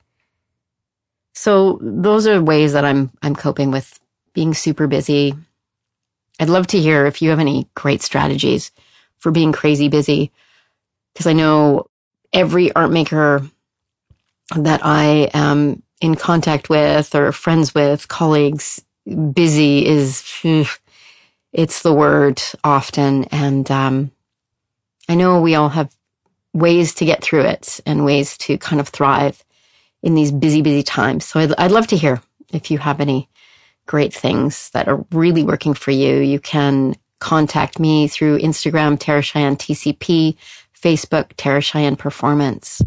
So 1.34 1.80
those 1.82 2.28
are 2.28 2.42
ways 2.42 2.74
that 2.74 2.86
I'm 2.86 3.12
I'm 3.22 3.36
coping 3.36 3.72
with 3.72 4.00
being 4.34 4.54
super 4.54 4.88
busy. 4.88 5.36
I'd 6.40 6.50
love 6.50 6.68
to 6.68 6.80
hear 6.80 7.06
if 7.06 7.22
you 7.22 7.30
have 7.30 7.40
any 7.40 7.68
great 7.76 8.02
strategies 8.02 8.72
for 9.20 9.32
being 9.32 9.52
crazy 9.52 9.90
busy 9.90 10.32
because 11.14 11.28
I 11.28 11.34
know 11.34 11.88
every 12.34 12.74
art 12.74 12.92
maker 12.92 13.42
that 14.56 14.82
I 14.84 15.30
am 15.34 15.84
in 16.02 16.16
contact 16.16 16.70
with 16.70 17.16
or 17.16 17.32
friends 17.32 17.74
with, 17.76 18.08
colleagues, 18.08 18.84
busy 19.34 19.86
is 19.86 20.24
it's 21.54 21.82
the 21.82 21.94
word 21.94 22.42
often 22.64 23.24
and 23.26 23.70
um, 23.72 24.12
I 25.10 25.16
know 25.16 25.42
we 25.42 25.56
all 25.56 25.70
have 25.70 25.96
ways 26.54 26.94
to 26.96 27.06
get 27.06 27.24
through 27.24 27.42
it 27.42 27.80
and 27.86 28.04
ways 28.04 28.38
to 28.40 28.58
kind 28.58 28.80
of 28.80 28.90
thrive 28.90 29.44
in 30.04 30.16
these 30.16 30.32
busy, 30.32 30.62
busy 30.62 30.84
times. 30.84 31.26
So 31.26 31.40
I'd, 31.40 31.54
I'd 31.58 31.72
love 31.72 31.88
to 31.88 31.98
hear 31.98 32.22
if 32.52 32.72
you 32.72 32.78
have 32.78 33.00
any 33.00 33.30
great 33.86 34.14
things 34.14 34.70
that 34.72 34.88
are 34.88 35.06
really 35.12 35.44
working 35.44 35.74
for 35.74 35.92
you. 35.92 36.18
You 36.18 36.40
can 36.40 36.96
contact 37.20 37.80
me 37.80 38.08
through 38.08 38.40
Instagram, 38.40 39.00
Tara 39.00 39.22
Cheyenne 39.22 39.56
TCP, 39.56 40.36
Facebook, 40.80 41.32
Tara 41.38 41.62
Cheyenne 41.62 41.96
Performance. 41.96 42.82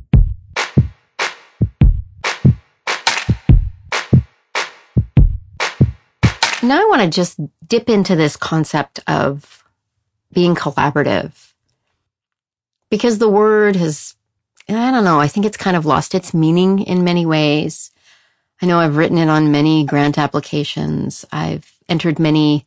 Now 6.63 6.81
I 6.81 6.89
want 6.89 7.03
to 7.03 7.09
just 7.09 7.41
dip 7.67 7.89
into 7.89 8.17
this 8.17 8.37
concept 8.37 9.01
of 9.07 9.65
being 10.33 10.55
collaborative 10.55 11.53
because 12.91 13.19
the 13.19 13.29
word 13.29 13.77
has 13.77 14.15
I 14.69 14.91
don't 14.93 15.05
know. 15.05 15.19
I 15.19 15.27
think 15.27 15.47
it's 15.47 15.57
kind 15.57 15.77
of 15.77 15.87
lost 15.87 16.15
its 16.15 16.33
meaning 16.33 16.81
in 16.81 17.03
many 17.03 17.27
ways. 17.27 17.91
I 18.63 18.67
know 18.67 18.79
I've 18.79 18.97
written 18.97 19.19
it 19.19 19.29
on 19.29 19.51
many 19.51 19.85
grant 19.85 20.19
applications. 20.19 21.25
I've 21.33 21.73
entered 21.89 22.19
many 22.19 22.67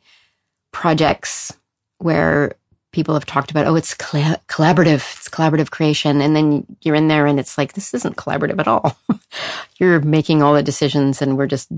projects 0.71 1.53
where 1.99 2.53
people 2.91 3.13
have 3.13 3.25
talked 3.25 3.51
about, 3.51 3.67
oh, 3.67 3.75
it's 3.75 3.93
collaborative, 3.95 4.95
it's 5.15 5.29
collaborative 5.29 5.71
creation. 5.71 6.19
And 6.19 6.35
then 6.35 6.65
you're 6.81 6.95
in 6.95 7.07
there 7.07 7.25
and 7.25 7.39
it's 7.39 7.57
like, 7.57 7.73
this 7.73 7.93
isn't 7.93 8.17
collaborative 8.17 8.59
at 8.59 8.67
all. 8.67 8.97
you're 9.77 10.01
making 10.01 10.43
all 10.43 10.53
the 10.53 10.63
decisions 10.63 11.21
and 11.21 11.37
we're 11.37 11.47
just 11.47 11.71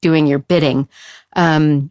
doing 0.00 0.26
your 0.26 0.38
bidding. 0.38 0.88
Um, 1.34 1.90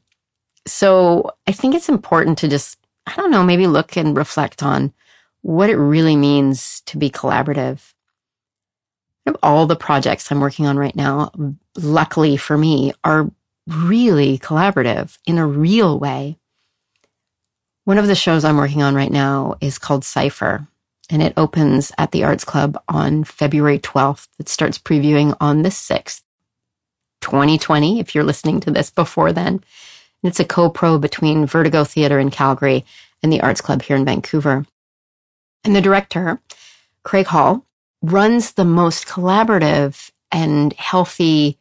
so 0.66 1.32
I 1.48 1.52
think 1.52 1.76
it's 1.76 1.90
important 1.90 2.38
to 2.40 2.48
just, 2.48 2.78
I 3.06 3.16
don't 3.16 3.32
know, 3.32 3.44
maybe 3.44 3.68
look 3.68 3.96
and 3.98 4.16
reflect 4.18 4.64
on 4.64 4.94
what 5.42 5.70
it 5.70 5.78
really 5.78 6.16
means 6.16 6.82
to 6.88 6.98
be 6.98 7.10
collaborative. 7.10 7.94
All 9.44 9.66
the 9.66 9.76
projects 9.76 10.32
I'm 10.32 10.40
working 10.40 10.66
on 10.66 10.78
right 10.78 10.96
now, 10.96 11.32
luckily 11.76 12.38
for 12.38 12.58
me, 12.58 12.94
are 13.04 13.30
really 13.68 14.40
collaborative 14.40 15.18
in 15.26 15.38
a 15.38 15.46
real 15.46 16.00
way. 16.00 16.38
One 17.84 17.98
of 17.98 18.08
the 18.08 18.16
shows 18.16 18.44
I'm 18.44 18.58
working 18.58 18.82
on 18.82 18.96
right 18.96 19.12
now 19.12 19.56
is 19.62 19.78
called 19.78 20.04
Cypher, 20.04 20.68
and 21.10 21.22
it 21.22 21.34
opens 21.38 21.92
at 21.98 22.12
the 22.12 22.24
Arts 22.24 22.44
Club 22.44 22.82
on 22.88 23.24
February 23.24 23.80
12th. 23.80 24.28
It 24.40 24.50
starts 24.50 24.78
previewing 24.78 25.36
on 25.40 25.62
the 25.62 25.70
6th, 25.70 26.22
2020, 27.22 28.00
if 28.00 28.14
you're 28.14 28.24
listening 28.24 28.60
to 28.62 28.72
this 28.72 28.90
before 28.90 29.32
then. 29.34 29.54
And 30.24 30.30
it's 30.30 30.40
a 30.40 30.46
co-pro 30.46 30.98
between 30.98 31.46
Vertigo 31.46 31.84
Theatre 31.84 32.20
in 32.20 32.32
Calgary 32.32 32.86
and 33.22 33.32
the 33.32 33.42
Arts 33.42 33.62
Club 33.62 33.82
here 33.82 33.96
in 33.96 34.06
Vancouver. 34.06 34.66
And 35.64 35.76
the 35.76 35.82
director, 35.82 36.40
Craig 37.04 37.28
Hall, 37.28 37.66
runs 38.02 38.54
the 38.54 38.66
most 38.66 39.08
collaborative 39.08 40.12
and 40.32 40.74
healthy 40.74 41.58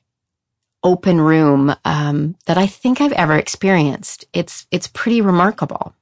open 0.83 1.21
room 1.21 1.75
um, 1.85 2.37
that 2.47 2.59
I 2.59 2.67
think 2.67 3.01
I've 3.01 3.13
ever 3.13 3.37
experienced. 3.37 4.25
It's 4.33 4.67
it's 4.71 4.87
pretty 4.87 5.21
remarkable. 5.21 5.95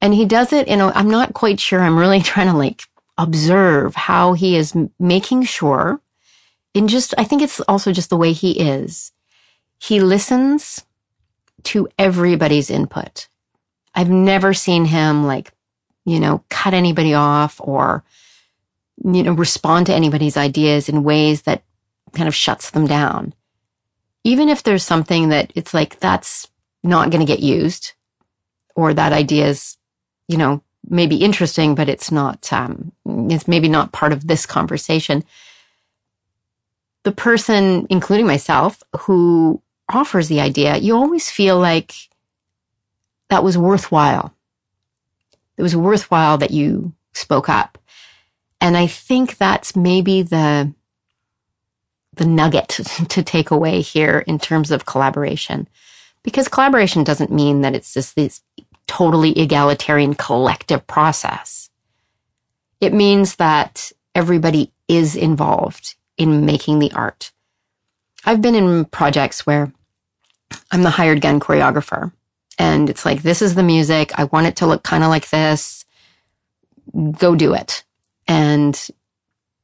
And 0.00 0.14
he 0.14 0.24
does 0.24 0.52
it 0.52 0.68
in 0.68 0.80
a, 0.80 0.88
I'm 0.88 1.10
not 1.10 1.34
quite 1.34 1.60
sure. 1.60 1.80
I'm 1.80 1.98
really 1.98 2.20
trying 2.32 2.46
to 2.48 2.56
like 2.56 2.82
observe 3.18 3.94
how 3.94 4.32
he 4.32 4.56
is 4.56 4.74
making 4.98 5.42
sure 5.44 6.00
in 6.74 6.88
just, 6.88 7.14
I 7.18 7.24
think 7.24 7.42
it's 7.42 7.60
also 7.60 7.92
just 7.92 8.10
the 8.10 8.16
way 8.16 8.32
he 8.32 8.52
is. 8.60 9.12
He 9.78 10.00
listens 10.00 10.84
to 11.64 11.88
everybody's 11.98 12.70
input. 12.70 13.28
I've 13.94 14.10
never 14.10 14.54
seen 14.54 14.84
him 14.84 15.26
like 15.26 15.52
you 16.04 16.20
know, 16.20 16.42
cut 16.48 16.74
anybody 16.74 17.14
off 17.14 17.60
or, 17.60 18.02
you 19.04 19.22
know, 19.22 19.32
respond 19.32 19.86
to 19.86 19.94
anybody's 19.94 20.36
ideas 20.36 20.88
in 20.88 21.04
ways 21.04 21.42
that 21.42 21.62
kind 22.12 22.28
of 22.28 22.34
shuts 22.34 22.70
them 22.70 22.86
down. 22.86 23.34
Even 24.24 24.48
if 24.48 24.62
there's 24.62 24.84
something 24.84 25.30
that 25.30 25.52
it's 25.54 25.72
like, 25.72 26.00
that's 26.00 26.48
not 26.82 27.10
going 27.10 27.24
to 27.24 27.32
get 27.32 27.40
used 27.40 27.92
or 28.74 28.94
that 28.94 29.12
idea 29.12 29.46
is, 29.46 29.76
you 30.28 30.36
know, 30.36 30.62
maybe 30.88 31.16
interesting, 31.16 31.74
but 31.74 31.88
it's 31.88 32.10
not, 32.10 32.52
um, 32.52 32.92
it's 33.06 33.48
maybe 33.48 33.68
not 33.68 33.92
part 33.92 34.12
of 34.12 34.26
this 34.26 34.46
conversation. 34.46 35.22
The 37.02 37.12
person, 37.12 37.86
including 37.90 38.26
myself, 38.26 38.82
who 39.00 39.62
offers 39.88 40.28
the 40.28 40.40
idea, 40.40 40.76
you 40.76 40.96
always 40.96 41.30
feel 41.30 41.58
like 41.58 41.94
that 43.28 43.44
was 43.44 43.56
worthwhile. 43.56 44.34
It 45.56 45.62
was 45.62 45.76
worthwhile 45.76 46.38
that 46.38 46.50
you 46.50 46.92
spoke 47.12 47.48
up. 47.48 47.78
And 48.60 48.76
I 48.76 48.86
think 48.86 49.38
that's 49.38 49.74
maybe 49.74 50.22
the, 50.22 50.72
the 52.14 52.26
nugget 52.26 52.68
to 53.08 53.22
take 53.22 53.50
away 53.50 53.80
here 53.80 54.18
in 54.26 54.38
terms 54.38 54.70
of 54.70 54.86
collaboration. 54.86 55.68
Because 56.22 56.48
collaboration 56.48 57.02
doesn't 57.02 57.32
mean 57.32 57.62
that 57.62 57.74
it's 57.74 57.94
just 57.94 58.14
this 58.14 58.42
totally 58.86 59.38
egalitarian 59.38 60.14
collective 60.14 60.86
process. 60.86 61.70
It 62.80 62.92
means 62.92 63.36
that 63.36 63.90
everybody 64.14 64.72
is 64.88 65.16
involved 65.16 65.94
in 66.20 66.44
making 66.44 66.78
the 66.78 66.92
art. 66.92 67.32
I've 68.26 68.42
been 68.42 68.54
in 68.54 68.84
projects 68.84 69.46
where 69.46 69.72
I'm 70.70 70.82
the 70.82 70.90
hired 70.90 71.22
gun 71.22 71.40
choreographer 71.40 72.12
and 72.58 72.90
it's 72.90 73.06
like, 73.06 73.22
this 73.22 73.40
is 73.40 73.54
the 73.54 73.62
music. 73.62 74.12
I 74.18 74.24
want 74.24 74.46
it 74.46 74.56
to 74.56 74.66
look 74.66 74.82
kind 74.82 75.02
of 75.02 75.08
like 75.08 75.30
this. 75.30 75.86
Go 77.18 77.34
do 77.34 77.54
it. 77.54 77.84
And, 78.28 78.78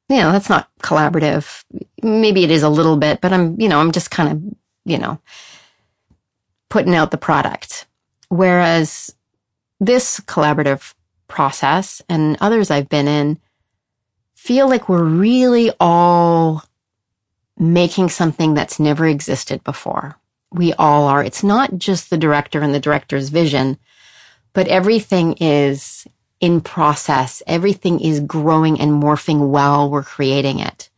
you 0.08 0.16
know, 0.16 0.32
that's 0.32 0.48
not 0.48 0.70
collaborative. 0.82 1.62
Maybe 2.02 2.42
it 2.42 2.50
is 2.50 2.62
a 2.62 2.70
little 2.70 2.96
bit, 2.96 3.20
but 3.20 3.34
I'm, 3.34 3.60
you 3.60 3.68
know, 3.68 3.80
I'm 3.80 3.92
just 3.92 4.10
kind 4.10 4.32
of, 4.32 4.56
you 4.86 4.96
know, 4.98 5.20
putting 6.70 6.94
out 6.94 7.10
the 7.10 7.18
product. 7.18 7.86
Whereas 8.30 9.14
this 9.78 10.20
collaborative 10.20 10.94
process 11.28 12.00
and 12.08 12.38
others 12.40 12.70
I've 12.70 12.88
been 12.88 13.08
in 13.08 13.38
feel 14.46 14.68
like 14.68 14.88
we're 14.88 15.02
really 15.02 15.72
all 15.80 16.62
making 17.58 18.08
something 18.08 18.54
that's 18.54 18.78
never 18.78 19.04
existed 19.04 19.64
before. 19.64 20.16
We 20.52 20.72
all 20.74 21.08
are. 21.08 21.24
It's 21.24 21.42
not 21.42 21.76
just 21.76 22.10
the 22.10 22.16
director 22.16 22.60
and 22.60 22.72
the 22.72 22.78
director's 22.78 23.28
vision, 23.28 23.76
but 24.52 24.68
everything 24.68 25.34
is 25.40 26.06
in 26.38 26.60
process. 26.60 27.42
Everything 27.48 27.98
is 27.98 28.20
growing 28.20 28.80
and 28.80 29.02
morphing 29.02 29.48
while 29.48 29.90
we're 29.90 30.04
creating 30.04 30.60
it 30.60 30.90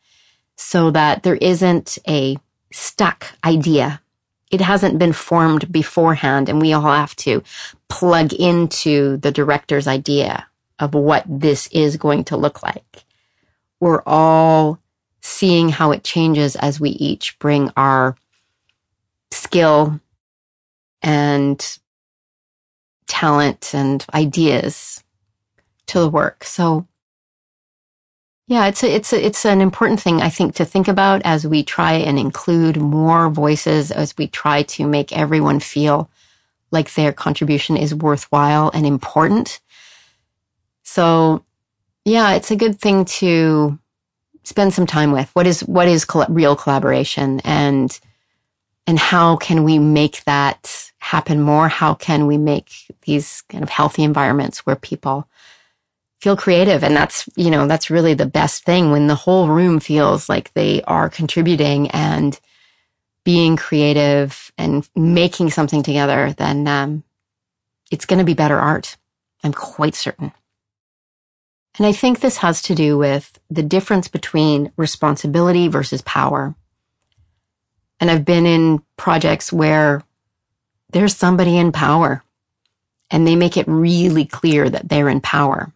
so 0.56 0.90
that 0.90 1.22
there 1.22 1.36
isn't 1.36 1.96
a 2.06 2.36
stuck 2.70 3.32
idea. 3.42 4.02
It 4.50 4.60
hasn't 4.60 4.98
been 4.98 5.14
formed 5.14 5.72
beforehand 5.72 6.50
and 6.50 6.60
we 6.60 6.74
all 6.74 6.82
have 6.82 7.16
to 7.16 7.42
plug 7.88 8.34
into 8.34 9.16
the 9.16 9.32
director's 9.32 9.88
idea 9.88 10.46
of 10.78 10.92
what 10.92 11.24
this 11.26 11.66
is 11.68 11.96
going 11.96 12.24
to 12.24 12.36
look 12.36 12.62
like. 12.62 13.04
We're 13.80 14.02
all 14.06 14.80
seeing 15.20 15.68
how 15.68 15.92
it 15.92 16.04
changes 16.04 16.56
as 16.56 16.80
we 16.80 16.90
each 16.90 17.38
bring 17.38 17.70
our 17.76 18.16
skill 19.30 20.00
and 21.02 21.78
talent 23.06 23.74
and 23.74 24.04
ideas 24.14 25.02
to 25.86 26.00
the 26.00 26.08
work. 26.08 26.44
So 26.44 26.86
yeah, 28.46 28.66
it's 28.66 28.82
a, 28.82 28.94
it's 28.94 29.12
a, 29.12 29.24
it's 29.24 29.44
an 29.44 29.60
important 29.60 30.00
thing 30.00 30.22
I 30.22 30.30
think 30.30 30.54
to 30.54 30.64
think 30.64 30.88
about 30.88 31.20
as 31.24 31.46
we 31.46 31.62
try 31.62 31.94
and 31.94 32.18
include 32.18 32.78
more 32.78 33.28
voices 33.28 33.90
as 33.90 34.16
we 34.16 34.26
try 34.26 34.62
to 34.62 34.86
make 34.86 35.16
everyone 35.16 35.60
feel 35.60 36.08
like 36.70 36.94
their 36.94 37.12
contribution 37.12 37.76
is 37.76 37.94
worthwhile 37.94 38.70
and 38.72 38.86
important. 38.86 39.60
So 40.82 41.44
yeah, 42.08 42.32
it's 42.32 42.50
a 42.50 42.56
good 42.56 42.80
thing 42.80 43.04
to 43.04 43.78
spend 44.44 44.72
some 44.72 44.86
time 44.86 45.12
with. 45.12 45.30
What 45.34 45.46
is 45.46 45.60
what 45.60 45.88
is 45.88 46.04
coll- 46.04 46.26
real 46.28 46.56
collaboration 46.56 47.40
and 47.40 47.98
and 48.86 48.98
how 48.98 49.36
can 49.36 49.64
we 49.64 49.78
make 49.78 50.24
that 50.24 50.90
happen 50.98 51.42
more? 51.42 51.68
How 51.68 51.94
can 51.94 52.26
we 52.26 52.38
make 52.38 52.70
these 53.02 53.42
kind 53.42 53.62
of 53.62 53.68
healthy 53.68 54.02
environments 54.02 54.64
where 54.64 54.76
people 54.76 55.28
feel 56.22 56.36
creative? 56.36 56.82
And 56.82 56.96
that's, 56.96 57.28
you 57.36 57.50
know, 57.50 57.66
that's 57.66 57.90
really 57.90 58.14
the 58.14 58.26
best 58.26 58.64
thing 58.64 58.90
when 58.90 59.06
the 59.06 59.14
whole 59.14 59.48
room 59.48 59.78
feels 59.78 60.30
like 60.30 60.54
they 60.54 60.82
are 60.84 61.10
contributing 61.10 61.90
and 61.90 62.40
being 63.24 63.56
creative 63.56 64.50
and 64.56 64.88
making 64.96 65.50
something 65.50 65.82
together, 65.82 66.34
then 66.38 66.66
um, 66.66 67.04
it's 67.90 68.06
going 68.06 68.18
to 68.18 68.24
be 68.24 68.34
better 68.34 68.58
art. 68.58 68.96
I'm 69.44 69.52
quite 69.52 69.94
certain. 69.94 70.32
And 71.78 71.86
I 71.86 71.92
think 71.92 72.18
this 72.18 72.38
has 72.38 72.60
to 72.62 72.74
do 72.74 72.98
with 72.98 73.38
the 73.48 73.62
difference 73.62 74.08
between 74.08 74.72
responsibility 74.76 75.68
versus 75.68 76.02
power. 76.02 76.54
And 78.00 78.10
I've 78.10 78.24
been 78.24 78.46
in 78.46 78.82
projects 78.96 79.52
where 79.52 80.02
there's 80.90 81.16
somebody 81.16 81.56
in 81.56 81.70
power 81.70 82.24
and 83.10 83.26
they 83.26 83.36
make 83.36 83.56
it 83.56 83.68
really 83.68 84.24
clear 84.24 84.68
that 84.68 84.88
they're 84.88 85.08
in 85.08 85.20
power 85.20 85.72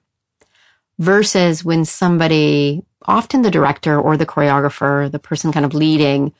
versus 0.99 1.65
when 1.65 1.85
somebody, 1.85 2.85
often 3.07 3.43
the 3.43 3.51
director 3.51 4.01
or 4.01 4.17
the 4.17 4.27
choreographer, 4.27 5.11
the 5.11 5.19
person 5.19 5.53
kind 5.53 5.65
of 5.65 5.75
leading, 5.75 6.33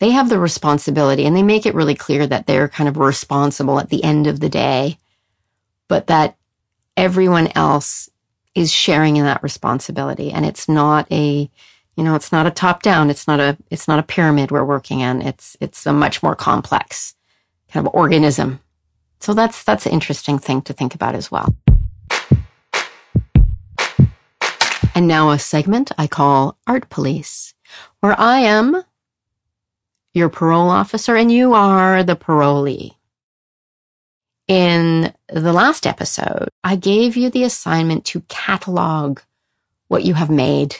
they 0.00 0.10
have 0.10 0.28
the 0.28 0.38
responsibility 0.38 1.24
and 1.24 1.36
they 1.36 1.42
make 1.42 1.66
it 1.66 1.74
really 1.74 1.94
clear 1.94 2.26
that 2.26 2.46
they're 2.46 2.68
kind 2.68 2.88
of 2.88 2.96
responsible 2.96 3.78
at 3.78 3.90
the 3.90 4.02
end 4.02 4.26
of 4.26 4.40
the 4.40 4.48
day, 4.48 4.98
but 5.88 6.08
that 6.08 6.36
everyone 6.96 7.48
else 7.54 8.08
is 8.54 8.72
sharing 8.72 9.16
in 9.16 9.24
that 9.24 9.42
responsibility. 9.42 10.30
And 10.30 10.44
it's 10.44 10.68
not 10.68 11.10
a, 11.10 11.50
you 11.96 12.04
know, 12.04 12.14
it's 12.14 12.32
not 12.32 12.46
a 12.46 12.50
top 12.50 12.82
down. 12.82 13.10
It's 13.10 13.26
not 13.26 13.40
a, 13.40 13.56
it's 13.70 13.88
not 13.88 13.98
a 13.98 14.02
pyramid 14.02 14.50
we're 14.50 14.64
working 14.64 15.00
in. 15.00 15.22
It's, 15.22 15.56
it's 15.60 15.86
a 15.86 15.92
much 15.92 16.22
more 16.22 16.36
complex 16.36 17.14
kind 17.70 17.86
of 17.86 17.94
organism. 17.94 18.60
So 19.20 19.34
that's, 19.34 19.64
that's 19.64 19.86
an 19.86 19.92
interesting 19.92 20.38
thing 20.38 20.62
to 20.62 20.72
think 20.72 20.94
about 20.94 21.14
as 21.14 21.30
well. 21.30 21.54
And 24.94 25.08
now 25.08 25.30
a 25.30 25.38
segment 25.38 25.90
I 25.96 26.06
call 26.06 26.58
Art 26.66 26.90
Police, 26.90 27.54
where 28.00 28.18
I 28.20 28.40
am 28.40 28.84
your 30.12 30.28
parole 30.28 30.68
officer 30.68 31.16
and 31.16 31.32
you 31.32 31.54
are 31.54 32.02
the 32.02 32.16
parolee. 32.16 32.94
In 34.52 35.14
the 35.28 35.54
last 35.54 35.86
episode, 35.86 36.50
I 36.62 36.76
gave 36.76 37.16
you 37.16 37.30
the 37.30 37.44
assignment 37.44 38.04
to 38.04 38.20
catalog 38.28 39.20
what 39.88 40.04
you 40.04 40.12
have 40.12 40.28
made, 40.28 40.76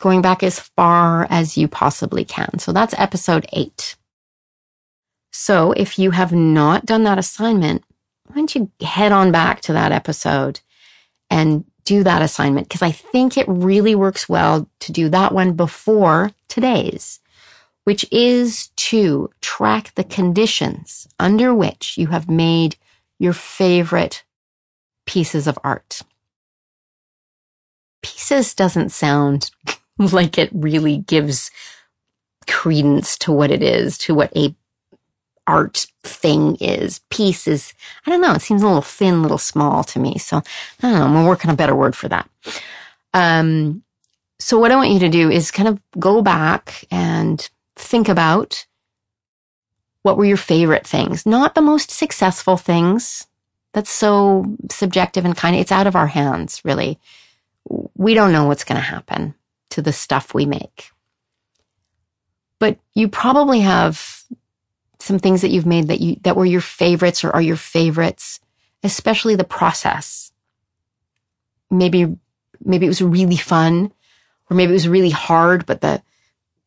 going 0.00 0.20
back 0.20 0.42
as 0.42 0.58
far 0.58 1.24
as 1.30 1.56
you 1.56 1.68
possibly 1.68 2.24
can. 2.24 2.58
So 2.58 2.72
that's 2.72 2.98
episode 2.98 3.46
eight. 3.52 3.94
So 5.30 5.70
if 5.70 5.96
you 5.96 6.10
have 6.10 6.32
not 6.32 6.86
done 6.86 7.04
that 7.04 7.18
assignment, 7.18 7.84
why 8.26 8.34
don't 8.34 8.52
you 8.56 8.68
head 8.80 9.12
on 9.12 9.30
back 9.30 9.60
to 9.60 9.74
that 9.74 9.92
episode 9.92 10.58
and 11.30 11.64
do 11.84 12.02
that 12.02 12.20
assignment? 12.20 12.66
Because 12.66 12.82
I 12.82 12.90
think 12.90 13.36
it 13.36 13.46
really 13.46 13.94
works 13.94 14.28
well 14.28 14.68
to 14.80 14.90
do 14.90 15.08
that 15.10 15.32
one 15.32 15.52
before 15.52 16.32
today's 16.48 17.20
which 17.88 18.04
is 18.12 18.68
to 18.76 19.30
track 19.40 19.94
the 19.94 20.04
conditions 20.04 21.08
under 21.18 21.54
which 21.54 21.96
you 21.96 22.08
have 22.08 22.28
made 22.28 22.76
your 23.18 23.32
favorite 23.32 24.24
pieces 25.06 25.46
of 25.46 25.58
art. 25.64 26.02
Pieces 28.02 28.54
doesn't 28.54 28.90
sound 28.90 29.50
like 29.98 30.38
it 30.38 30.50
really 30.52 30.98
gives 30.98 31.50
credence 32.48 33.18
to 33.18 33.32
what 33.32 33.50
it 33.50 33.62
is, 33.62 33.98
to 33.98 34.14
what 34.14 34.34
a 34.36 34.54
art 35.46 35.86
thing 36.02 36.56
is. 36.56 37.00
Piece 37.10 37.48
is, 37.48 37.72
I 38.06 38.10
don't 38.10 38.20
know, 38.20 38.34
it 38.34 38.42
seems 38.42 38.62
a 38.62 38.66
little 38.66 38.82
thin, 38.82 39.22
little 39.22 39.38
small 39.38 39.82
to 39.84 39.98
me. 39.98 40.18
So 40.18 40.36
I 40.36 40.42
don't 40.82 40.92
know, 40.92 41.06
gonna 41.06 41.26
work 41.26 41.44
on 41.44 41.50
a 41.50 41.56
better 41.56 41.74
word 41.74 41.96
for 41.96 42.08
that. 42.08 42.28
Um, 43.14 43.82
so 44.38 44.58
what 44.58 44.70
I 44.70 44.76
want 44.76 44.90
you 44.90 45.00
to 45.00 45.08
do 45.08 45.30
is 45.30 45.50
kind 45.50 45.68
of 45.68 45.80
go 45.98 46.22
back 46.22 46.84
and 46.90 47.48
think 47.76 48.08
about 48.08 48.66
what 50.02 50.16
were 50.16 50.24
your 50.24 50.36
favorite 50.36 50.86
things, 50.86 51.26
not 51.26 51.54
the 51.54 51.60
most 51.60 51.90
successful 51.90 52.56
things. 52.56 53.26
That's 53.74 53.90
so 53.90 54.56
subjective 54.70 55.24
and 55.24 55.36
kind 55.36 55.54
of, 55.54 55.60
it's 55.60 55.72
out 55.72 55.86
of 55.86 55.96
our 55.96 56.06
hands, 56.06 56.62
really. 56.64 56.98
We 57.94 58.14
don't 58.14 58.32
know 58.32 58.46
what's 58.46 58.64
going 58.64 58.80
to 58.80 58.82
happen 58.82 59.34
to 59.70 59.82
the 59.82 59.92
stuff 59.92 60.32
we 60.32 60.46
make. 60.46 60.90
But 62.58 62.78
you 62.94 63.08
probably 63.08 63.60
have 63.60 64.24
some 65.00 65.18
things 65.18 65.42
that 65.42 65.50
you've 65.50 65.66
made 65.66 65.88
that 65.88 66.00
you, 66.00 66.16
that 66.22 66.36
were 66.36 66.46
your 66.46 66.60
favorites 66.60 67.22
or 67.22 67.30
are 67.30 67.42
your 67.42 67.56
favorites, 67.56 68.40
especially 68.82 69.36
the 69.36 69.44
process. 69.44 70.32
Maybe, 71.70 72.16
maybe 72.64 72.86
it 72.86 72.88
was 72.88 73.02
really 73.02 73.36
fun 73.36 73.92
or 74.50 74.56
maybe 74.56 74.70
it 74.70 74.74
was 74.74 74.88
really 74.88 75.10
hard, 75.10 75.66
but 75.66 75.82
the, 75.82 76.02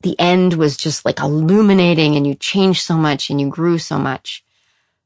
the 0.01 0.19
end 0.19 0.53
was 0.53 0.77
just 0.77 1.05
like 1.05 1.19
illuminating 1.19 2.15
and 2.15 2.25
you 2.25 2.35
changed 2.35 2.81
so 2.81 2.95
much 2.95 3.29
and 3.29 3.39
you 3.39 3.49
grew 3.49 3.77
so 3.77 3.97
much. 3.97 4.43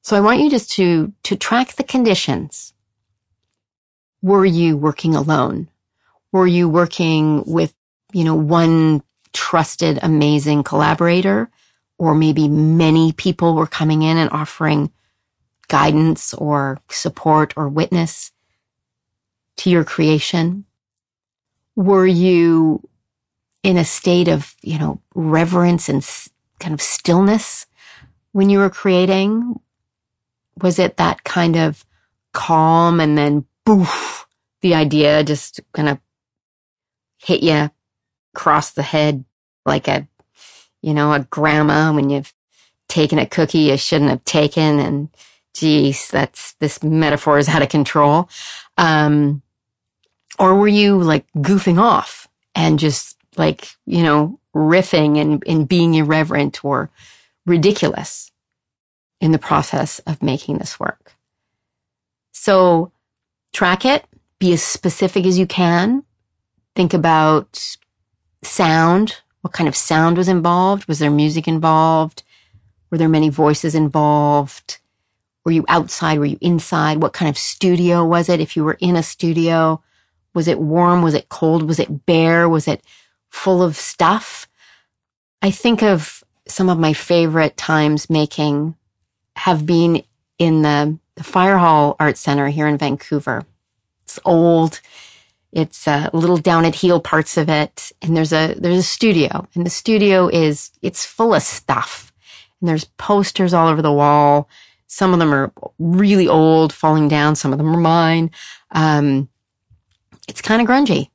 So 0.02 0.16
I 0.16 0.22
want 0.22 0.42
you 0.42 0.50
just 0.50 0.72
to, 0.74 1.12
to 1.24 1.36
track 1.36 1.74
the 1.74 1.84
conditions. 1.84 2.74
Were 4.22 4.46
you 4.46 4.78
working 4.78 5.16
alone? 5.16 5.68
Were 6.32 6.48
you 6.48 6.70
working 6.70 7.44
with, 7.46 7.74
you 8.12 8.24
know, 8.24 8.36
one 8.36 9.02
trusted, 9.34 10.00
amazing 10.02 10.64
collaborator, 10.64 11.50
or 11.98 12.16
maybe 12.16 12.48
many 12.48 13.14
people 13.14 13.56
were 13.56 13.68
coming 13.68 14.02
in 14.02 14.18
and 14.18 14.30
offering 14.32 14.92
guidance 15.68 16.34
or 16.34 16.80
support 16.90 17.54
or 17.58 17.68
witness 17.68 18.32
to 19.58 19.70
your 19.70 19.84
creation? 19.84 20.66
Were 21.76 22.06
you 22.06 22.88
in 23.66 23.78
a 23.78 23.84
state 23.84 24.28
of, 24.28 24.54
you 24.62 24.78
know, 24.78 25.02
reverence 25.16 25.90
and 25.90 26.08
kind 26.60 26.72
of 26.72 26.80
stillness 26.80 27.66
when 28.32 28.52
you 28.52 28.60
were 28.60 28.70
creating? 28.70 29.60
Was 30.62 30.78
it 30.78 30.98
that 30.98 31.24
kind 31.24 31.56
of 31.56 31.84
calm 32.32 33.00
and 33.00 33.18
then 33.18 33.44
boof, 33.66 34.28
the 34.62 34.76
idea 34.76 35.24
just 35.24 35.62
kind 35.74 35.90
of 35.90 35.98
hit 37.18 37.42
you 37.42 37.72
across 38.36 38.70
the 38.70 38.84
head 38.84 39.26
like 39.66 39.88
a, 39.88 40.08
you 40.84 40.94
know, 40.94 41.12
a 41.12 41.22
grandma 41.22 41.92
when 41.92 42.12
you've 42.12 42.36
taken 42.88 43.18
a 43.18 43.26
cookie 43.26 43.58
you 43.58 43.78
shouldn't 43.78 44.12
have 44.12 44.24
taken 44.26 44.80
and 44.80 45.10
geez, 45.56 46.08
that's, 46.10 46.54
this 46.60 46.84
metaphor 46.84 47.40
is 47.40 47.50
out 47.50 47.64
of 47.64 47.70
control. 47.70 48.30
Um, 48.78 49.42
or 50.38 50.54
were 50.54 50.68
you 50.68 51.02
like 51.02 51.26
goofing 51.38 51.80
off 51.82 52.28
and 52.54 52.78
just 52.78 53.15
like, 53.38 53.76
you 53.86 54.04
know, 54.04 54.40
riffing 54.56 55.20
and, 55.20 55.44
and 55.48 55.68
being 55.68 55.94
irreverent 55.94 56.64
or 56.64 56.90
ridiculous 57.46 58.32
in 59.22 59.32
the 59.32 59.40
process 59.40 60.00
of 60.00 60.24
making 60.24 60.58
this 60.58 60.80
work? 60.80 61.16
So 62.32 62.92
track 63.54 63.86
it, 63.86 64.06
be 64.40 64.54
as 64.54 64.64
specific 64.64 65.26
as 65.26 65.40
you 65.40 65.48
can. 65.48 66.04
Think 66.76 66.94
about 66.94 67.78
sound. 68.44 69.18
What 69.42 69.54
kind 69.54 69.68
of 69.68 69.76
sound 69.76 70.18
was 70.18 70.28
involved? 70.28 70.88
Was 70.88 71.00
there 71.00 71.12
music 71.12 71.48
involved? 71.48 72.24
Were 72.92 72.98
there 72.98 73.10
many 73.10 73.30
voices 73.30 73.76
involved? 73.76 74.80
Were 75.44 75.52
you 75.52 75.66
outside? 75.68 76.20
Were 76.20 76.26
you 76.26 76.38
inside? 76.42 77.02
What 77.02 77.14
kind 77.14 77.30
of 77.30 77.38
studio 77.38 78.04
was 78.04 78.30
it? 78.30 78.40
If 78.40 78.58
you 78.58 78.64
were 78.64 78.78
in 78.80 78.96
a 78.96 79.04
studio, 79.04 79.82
was 80.34 80.48
it 80.48 80.60
warm? 80.60 81.02
Was 81.02 81.14
it 81.14 81.30
cold? 81.30 81.64
Was 81.68 81.80
it 81.80 82.06
bare? 82.06 82.50
Was 82.50 82.68
it 82.68 82.84
full 83.36 83.62
of 83.62 83.76
stuff? 83.76 84.48
I 85.42 85.52
think 85.52 85.84
of 85.84 86.24
some 86.48 86.70
of 86.70 86.80
my 86.80 86.94
favorite 86.94 87.58
times 87.58 88.10
making 88.10 88.76
have 89.36 89.66
been 89.66 90.04
in 90.40 90.62
the, 90.62 90.98
the 91.16 91.24
Fire 91.24 91.58
Hall 91.58 91.96
Art 92.00 92.18
Center 92.18 92.48
here 92.48 92.68
in 92.68 92.78
Vancouver. 92.78 93.44
It's 94.04 94.20
old. 94.26 94.80
It's 95.52 95.88
a 95.88 96.10
little 96.14 96.38
down 96.38 96.66
at 96.66 96.76
heel 96.76 97.00
parts 97.00 97.38
of 97.38 97.50
it. 97.50 97.92
And 98.02 98.16
there's 98.16 98.34
a, 98.34 98.56
there's 98.58 98.78
a 98.78 98.84
studio 98.84 99.48
and 99.54 99.66
the 99.66 99.70
studio 99.70 100.28
is, 100.28 100.72
it's 100.82 101.06
full 101.06 101.36
of 101.36 101.44
stuff 101.44 102.14
and 102.60 102.70
there's 102.70 102.86
posters 102.98 103.54
all 103.54 103.68
over 103.68 103.82
the 103.82 103.92
wall. 103.92 104.50
Some 104.88 105.14
of 105.14 105.20
them 105.20 105.34
are 105.34 105.52
really 105.78 106.28
old, 106.28 106.72
falling 106.72 107.10
down. 107.10 107.36
Some 107.36 107.52
of 107.52 107.58
them 107.58 107.76
are 107.76 107.80
mine. 107.80 108.32
Um, 108.72 109.28
it's 110.28 110.42
kind 110.42 110.62
of 110.62 110.68
grungy. 110.68 111.10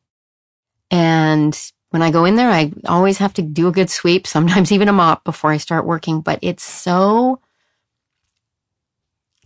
And 0.90 1.58
when 1.90 2.02
I 2.02 2.10
go 2.10 2.24
in 2.24 2.36
there, 2.36 2.50
I 2.50 2.72
always 2.86 3.18
have 3.18 3.34
to 3.34 3.42
do 3.42 3.68
a 3.68 3.72
good 3.72 3.90
sweep, 3.90 4.26
sometimes 4.26 4.72
even 4.72 4.88
a 4.88 4.92
mop 4.92 5.24
before 5.24 5.50
I 5.50 5.58
start 5.58 5.86
working, 5.86 6.20
but 6.20 6.38
it's 6.42 6.64
so 6.64 7.40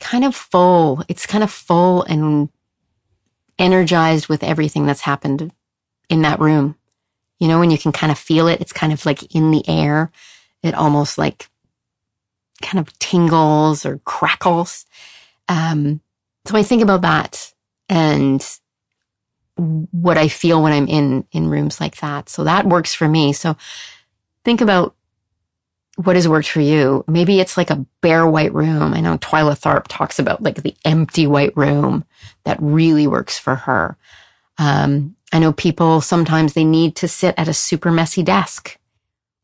kind 0.00 0.24
of 0.24 0.34
full. 0.34 1.02
It's 1.08 1.26
kind 1.26 1.42
of 1.42 1.50
full 1.50 2.02
and 2.02 2.48
energized 3.58 4.28
with 4.28 4.42
everything 4.42 4.86
that's 4.86 5.00
happened 5.00 5.52
in 6.08 6.22
that 6.22 6.40
room. 6.40 6.76
You 7.38 7.48
know, 7.48 7.58
when 7.58 7.70
you 7.70 7.78
can 7.78 7.92
kind 7.92 8.12
of 8.12 8.18
feel 8.18 8.48
it, 8.48 8.60
it's 8.60 8.72
kind 8.72 8.92
of 8.92 9.04
like 9.06 9.34
in 9.34 9.50
the 9.50 9.66
air. 9.68 10.10
It 10.62 10.74
almost 10.74 11.18
like 11.18 11.48
kind 12.62 12.78
of 12.78 12.98
tingles 12.98 13.84
or 13.84 13.98
crackles. 14.04 14.86
Um, 15.48 16.00
so 16.46 16.56
I 16.56 16.62
think 16.62 16.82
about 16.82 17.02
that 17.02 17.52
and 17.88 18.46
what 19.56 20.18
I 20.18 20.28
feel 20.28 20.62
when 20.62 20.72
I'm 20.72 20.88
in, 20.88 21.26
in 21.32 21.48
rooms 21.48 21.80
like 21.80 21.96
that. 21.98 22.28
So 22.28 22.44
that 22.44 22.66
works 22.66 22.94
for 22.94 23.08
me. 23.08 23.32
So 23.32 23.56
think 24.44 24.60
about 24.60 24.94
what 25.96 26.16
has 26.16 26.26
worked 26.26 26.48
for 26.48 26.60
you. 26.60 27.04
Maybe 27.06 27.38
it's 27.38 27.56
like 27.56 27.70
a 27.70 27.86
bare 28.00 28.26
white 28.26 28.52
room. 28.52 28.94
I 28.94 29.00
know 29.00 29.16
Twyla 29.18 29.58
Tharp 29.58 29.84
talks 29.88 30.18
about 30.18 30.42
like 30.42 30.62
the 30.62 30.74
empty 30.84 31.26
white 31.26 31.56
room 31.56 32.04
that 32.44 32.58
really 32.60 33.06
works 33.06 33.38
for 33.38 33.54
her. 33.54 33.96
Um, 34.58 35.14
I 35.32 35.38
know 35.38 35.52
people 35.52 36.00
sometimes 36.00 36.52
they 36.52 36.64
need 36.64 36.96
to 36.96 37.08
sit 37.08 37.34
at 37.38 37.48
a 37.48 37.54
super 37.54 37.90
messy 37.90 38.22
desk 38.22 38.76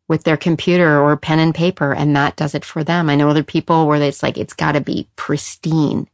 with 0.08 0.24
their 0.24 0.36
computer 0.36 1.00
or 1.00 1.16
pen 1.16 1.38
and 1.38 1.54
paper 1.54 1.94
and 1.94 2.16
that 2.16 2.34
does 2.34 2.56
it 2.56 2.64
for 2.64 2.82
them. 2.82 3.08
I 3.08 3.14
know 3.14 3.28
other 3.28 3.44
people 3.44 3.86
where 3.86 4.02
it's 4.02 4.22
like, 4.22 4.36
it's 4.36 4.54
gotta 4.54 4.80
be 4.80 5.08
pristine. 5.14 6.08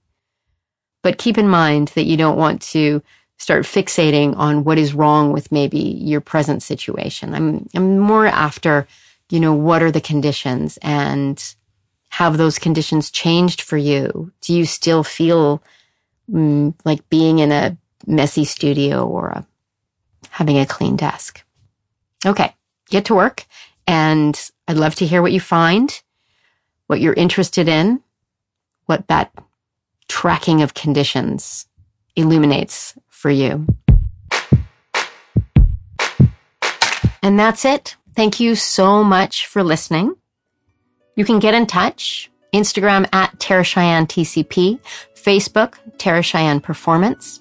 But 1.02 1.18
keep 1.18 1.38
in 1.38 1.48
mind 1.48 1.88
that 1.94 2.04
you 2.04 2.16
don't 2.18 2.36
want 2.36 2.60
to 2.62 3.02
start 3.38 3.64
fixating 3.64 4.36
on 4.36 4.64
what 4.64 4.78
is 4.78 4.94
wrong 4.94 5.32
with 5.32 5.52
maybe 5.52 5.78
your 5.78 6.20
present 6.20 6.62
situation. 6.62 7.34
I'm, 7.34 7.68
I'm 7.74 7.98
more 7.98 8.26
after, 8.26 8.86
you 9.30 9.40
know, 9.40 9.52
what 9.52 9.82
are 9.82 9.90
the 9.90 10.00
conditions 10.00 10.78
and 10.82 11.42
have 12.08 12.38
those 12.38 12.58
conditions 12.58 13.10
changed 13.10 13.60
for 13.60 13.76
you? 13.76 14.32
Do 14.40 14.54
you 14.54 14.64
still 14.64 15.04
feel 15.04 15.62
mm, 16.30 16.74
like 16.84 17.08
being 17.10 17.40
in 17.40 17.52
a 17.52 17.76
messy 18.06 18.44
studio 18.44 19.06
or 19.06 19.28
a, 19.28 19.46
having 20.30 20.58
a 20.58 20.66
clean 20.66 20.96
desk? 20.96 21.42
Okay, 22.24 22.54
get 22.88 23.04
to 23.06 23.14
work 23.14 23.44
and 23.86 24.50
I'd 24.66 24.76
love 24.76 24.94
to 24.96 25.06
hear 25.06 25.22
what 25.22 25.32
you 25.32 25.40
find, 25.40 26.02
what 26.86 27.00
you're 27.00 27.12
interested 27.12 27.68
in, 27.68 28.02
what 28.86 29.06
that 29.08 29.32
tracking 30.08 30.62
of 30.62 30.74
conditions 30.74 31.66
illuminates 32.16 32.96
for 33.16 33.30
you. 33.30 33.66
And 37.22 37.38
that's 37.38 37.64
it. 37.64 37.96
Thank 38.14 38.38
you 38.38 38.54
so 38.54 39.02
much 39.02 39.46
for 39.46 39.62
listening. 39.62 40.14
You 41.16 41.24
can 41.24 41.38
get 41.38 41.54
in 41.54 41.66
touch. 41.66 42.30
Instagram 42.52 43.08
at 43.12 43.38
Tara 43.40 43.64
Cheyenne 43.64 44.06
TCP, 44.06 44.78
Facebook, 45.14 45.74
Tara 45.98 46.22
Cheyenne 46.22 46.60
Performance, 46.60 47.40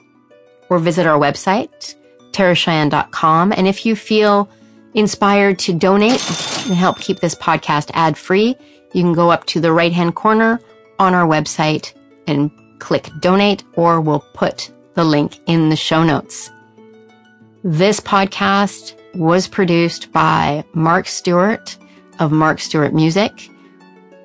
or 0.69 0.79
visit 0.79 1.05
our 1.05 1.19
website, 1.19 1.95
taracheyenne.com. 2.31 3.53
And 3.55 3.67
if 3.67 3.85
you 3.85 3.95
feel 3.95 4.49
inspired 4.93 5.59
to 5.59 5.73
donate 5.73 6.21
and 6.65 6.73
help 6.73 6.99
keep 6.99 7.19
this 7.19 7.35
podcast 7.35 7.91
ad 7.93 8.17
free, 8.17 8.55
you 8.93 9.03
can 9.03 9.13
go 9.13 9.29
up 9.29 9.45
to 9.47 9.61
the 9.61 9.71
right 9.71 9.93
hand 9.93 10.15
corner 10.15 10.59
on 10.99 11.13
our 11.13 11.27
website 11.27 11.93
and 12.27 12.49
click 12.79 13.09
donate, 13.19 13.63
or 13.75 14.01
we'll 14.01 14.25
put 14.33 14.71
the 14.95 15.03
link 15.03 15.39
in 15.45 15.69
the 15.69 15.75
show 15.75 16.03
notes. 16.03 16.51
This 17.63 17.99
podcast 17.99 18.95
was 19.15 19.47
produced 19.47 20.11
by 20.11 20.63
Mark 20.73 21.07
Stewart 21.07 21.77
of 22.19 22.31
Mark 22.31 22.59
Stewart 22.59 22.93
Music. 22.93 23.49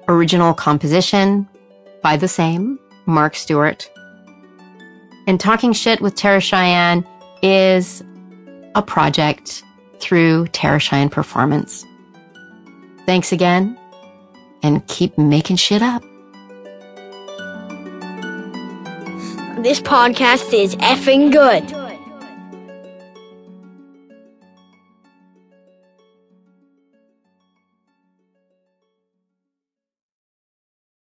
Original 0.08 0.54
composition 0.54 1.48
by 2.02 2.16
the 2.16 2.28
same, 2.28 2.78
Mark 3.06 3.34
Stewart. 3.34 3.90
And 5.26 5.38
Talking 5.38 5.72
Shit 5.72 6.00
with 6.00 6.14
Tara 6.14 6.40
Cheyenne 6.40 7.06
is 7.42 8.02
a 8.74 8.82
project 8.82 9.62
through 10.00 10.48
Tara 10.48 10.80
Cheyenne 10.80 11.10
Performance. 11.10 11.84
Thanks 13.06 13.32
again 13.32 13.78
and 14.62 14.86
keep 14.86 15.16
making 15.18 15.56
shit 15.56 15.82
up. 15.82 16.02
This 19.62 19.78
podcast 19.78 20.54
is 20.54 20.74
effing 20.76 21.30
good. 21.30 21.79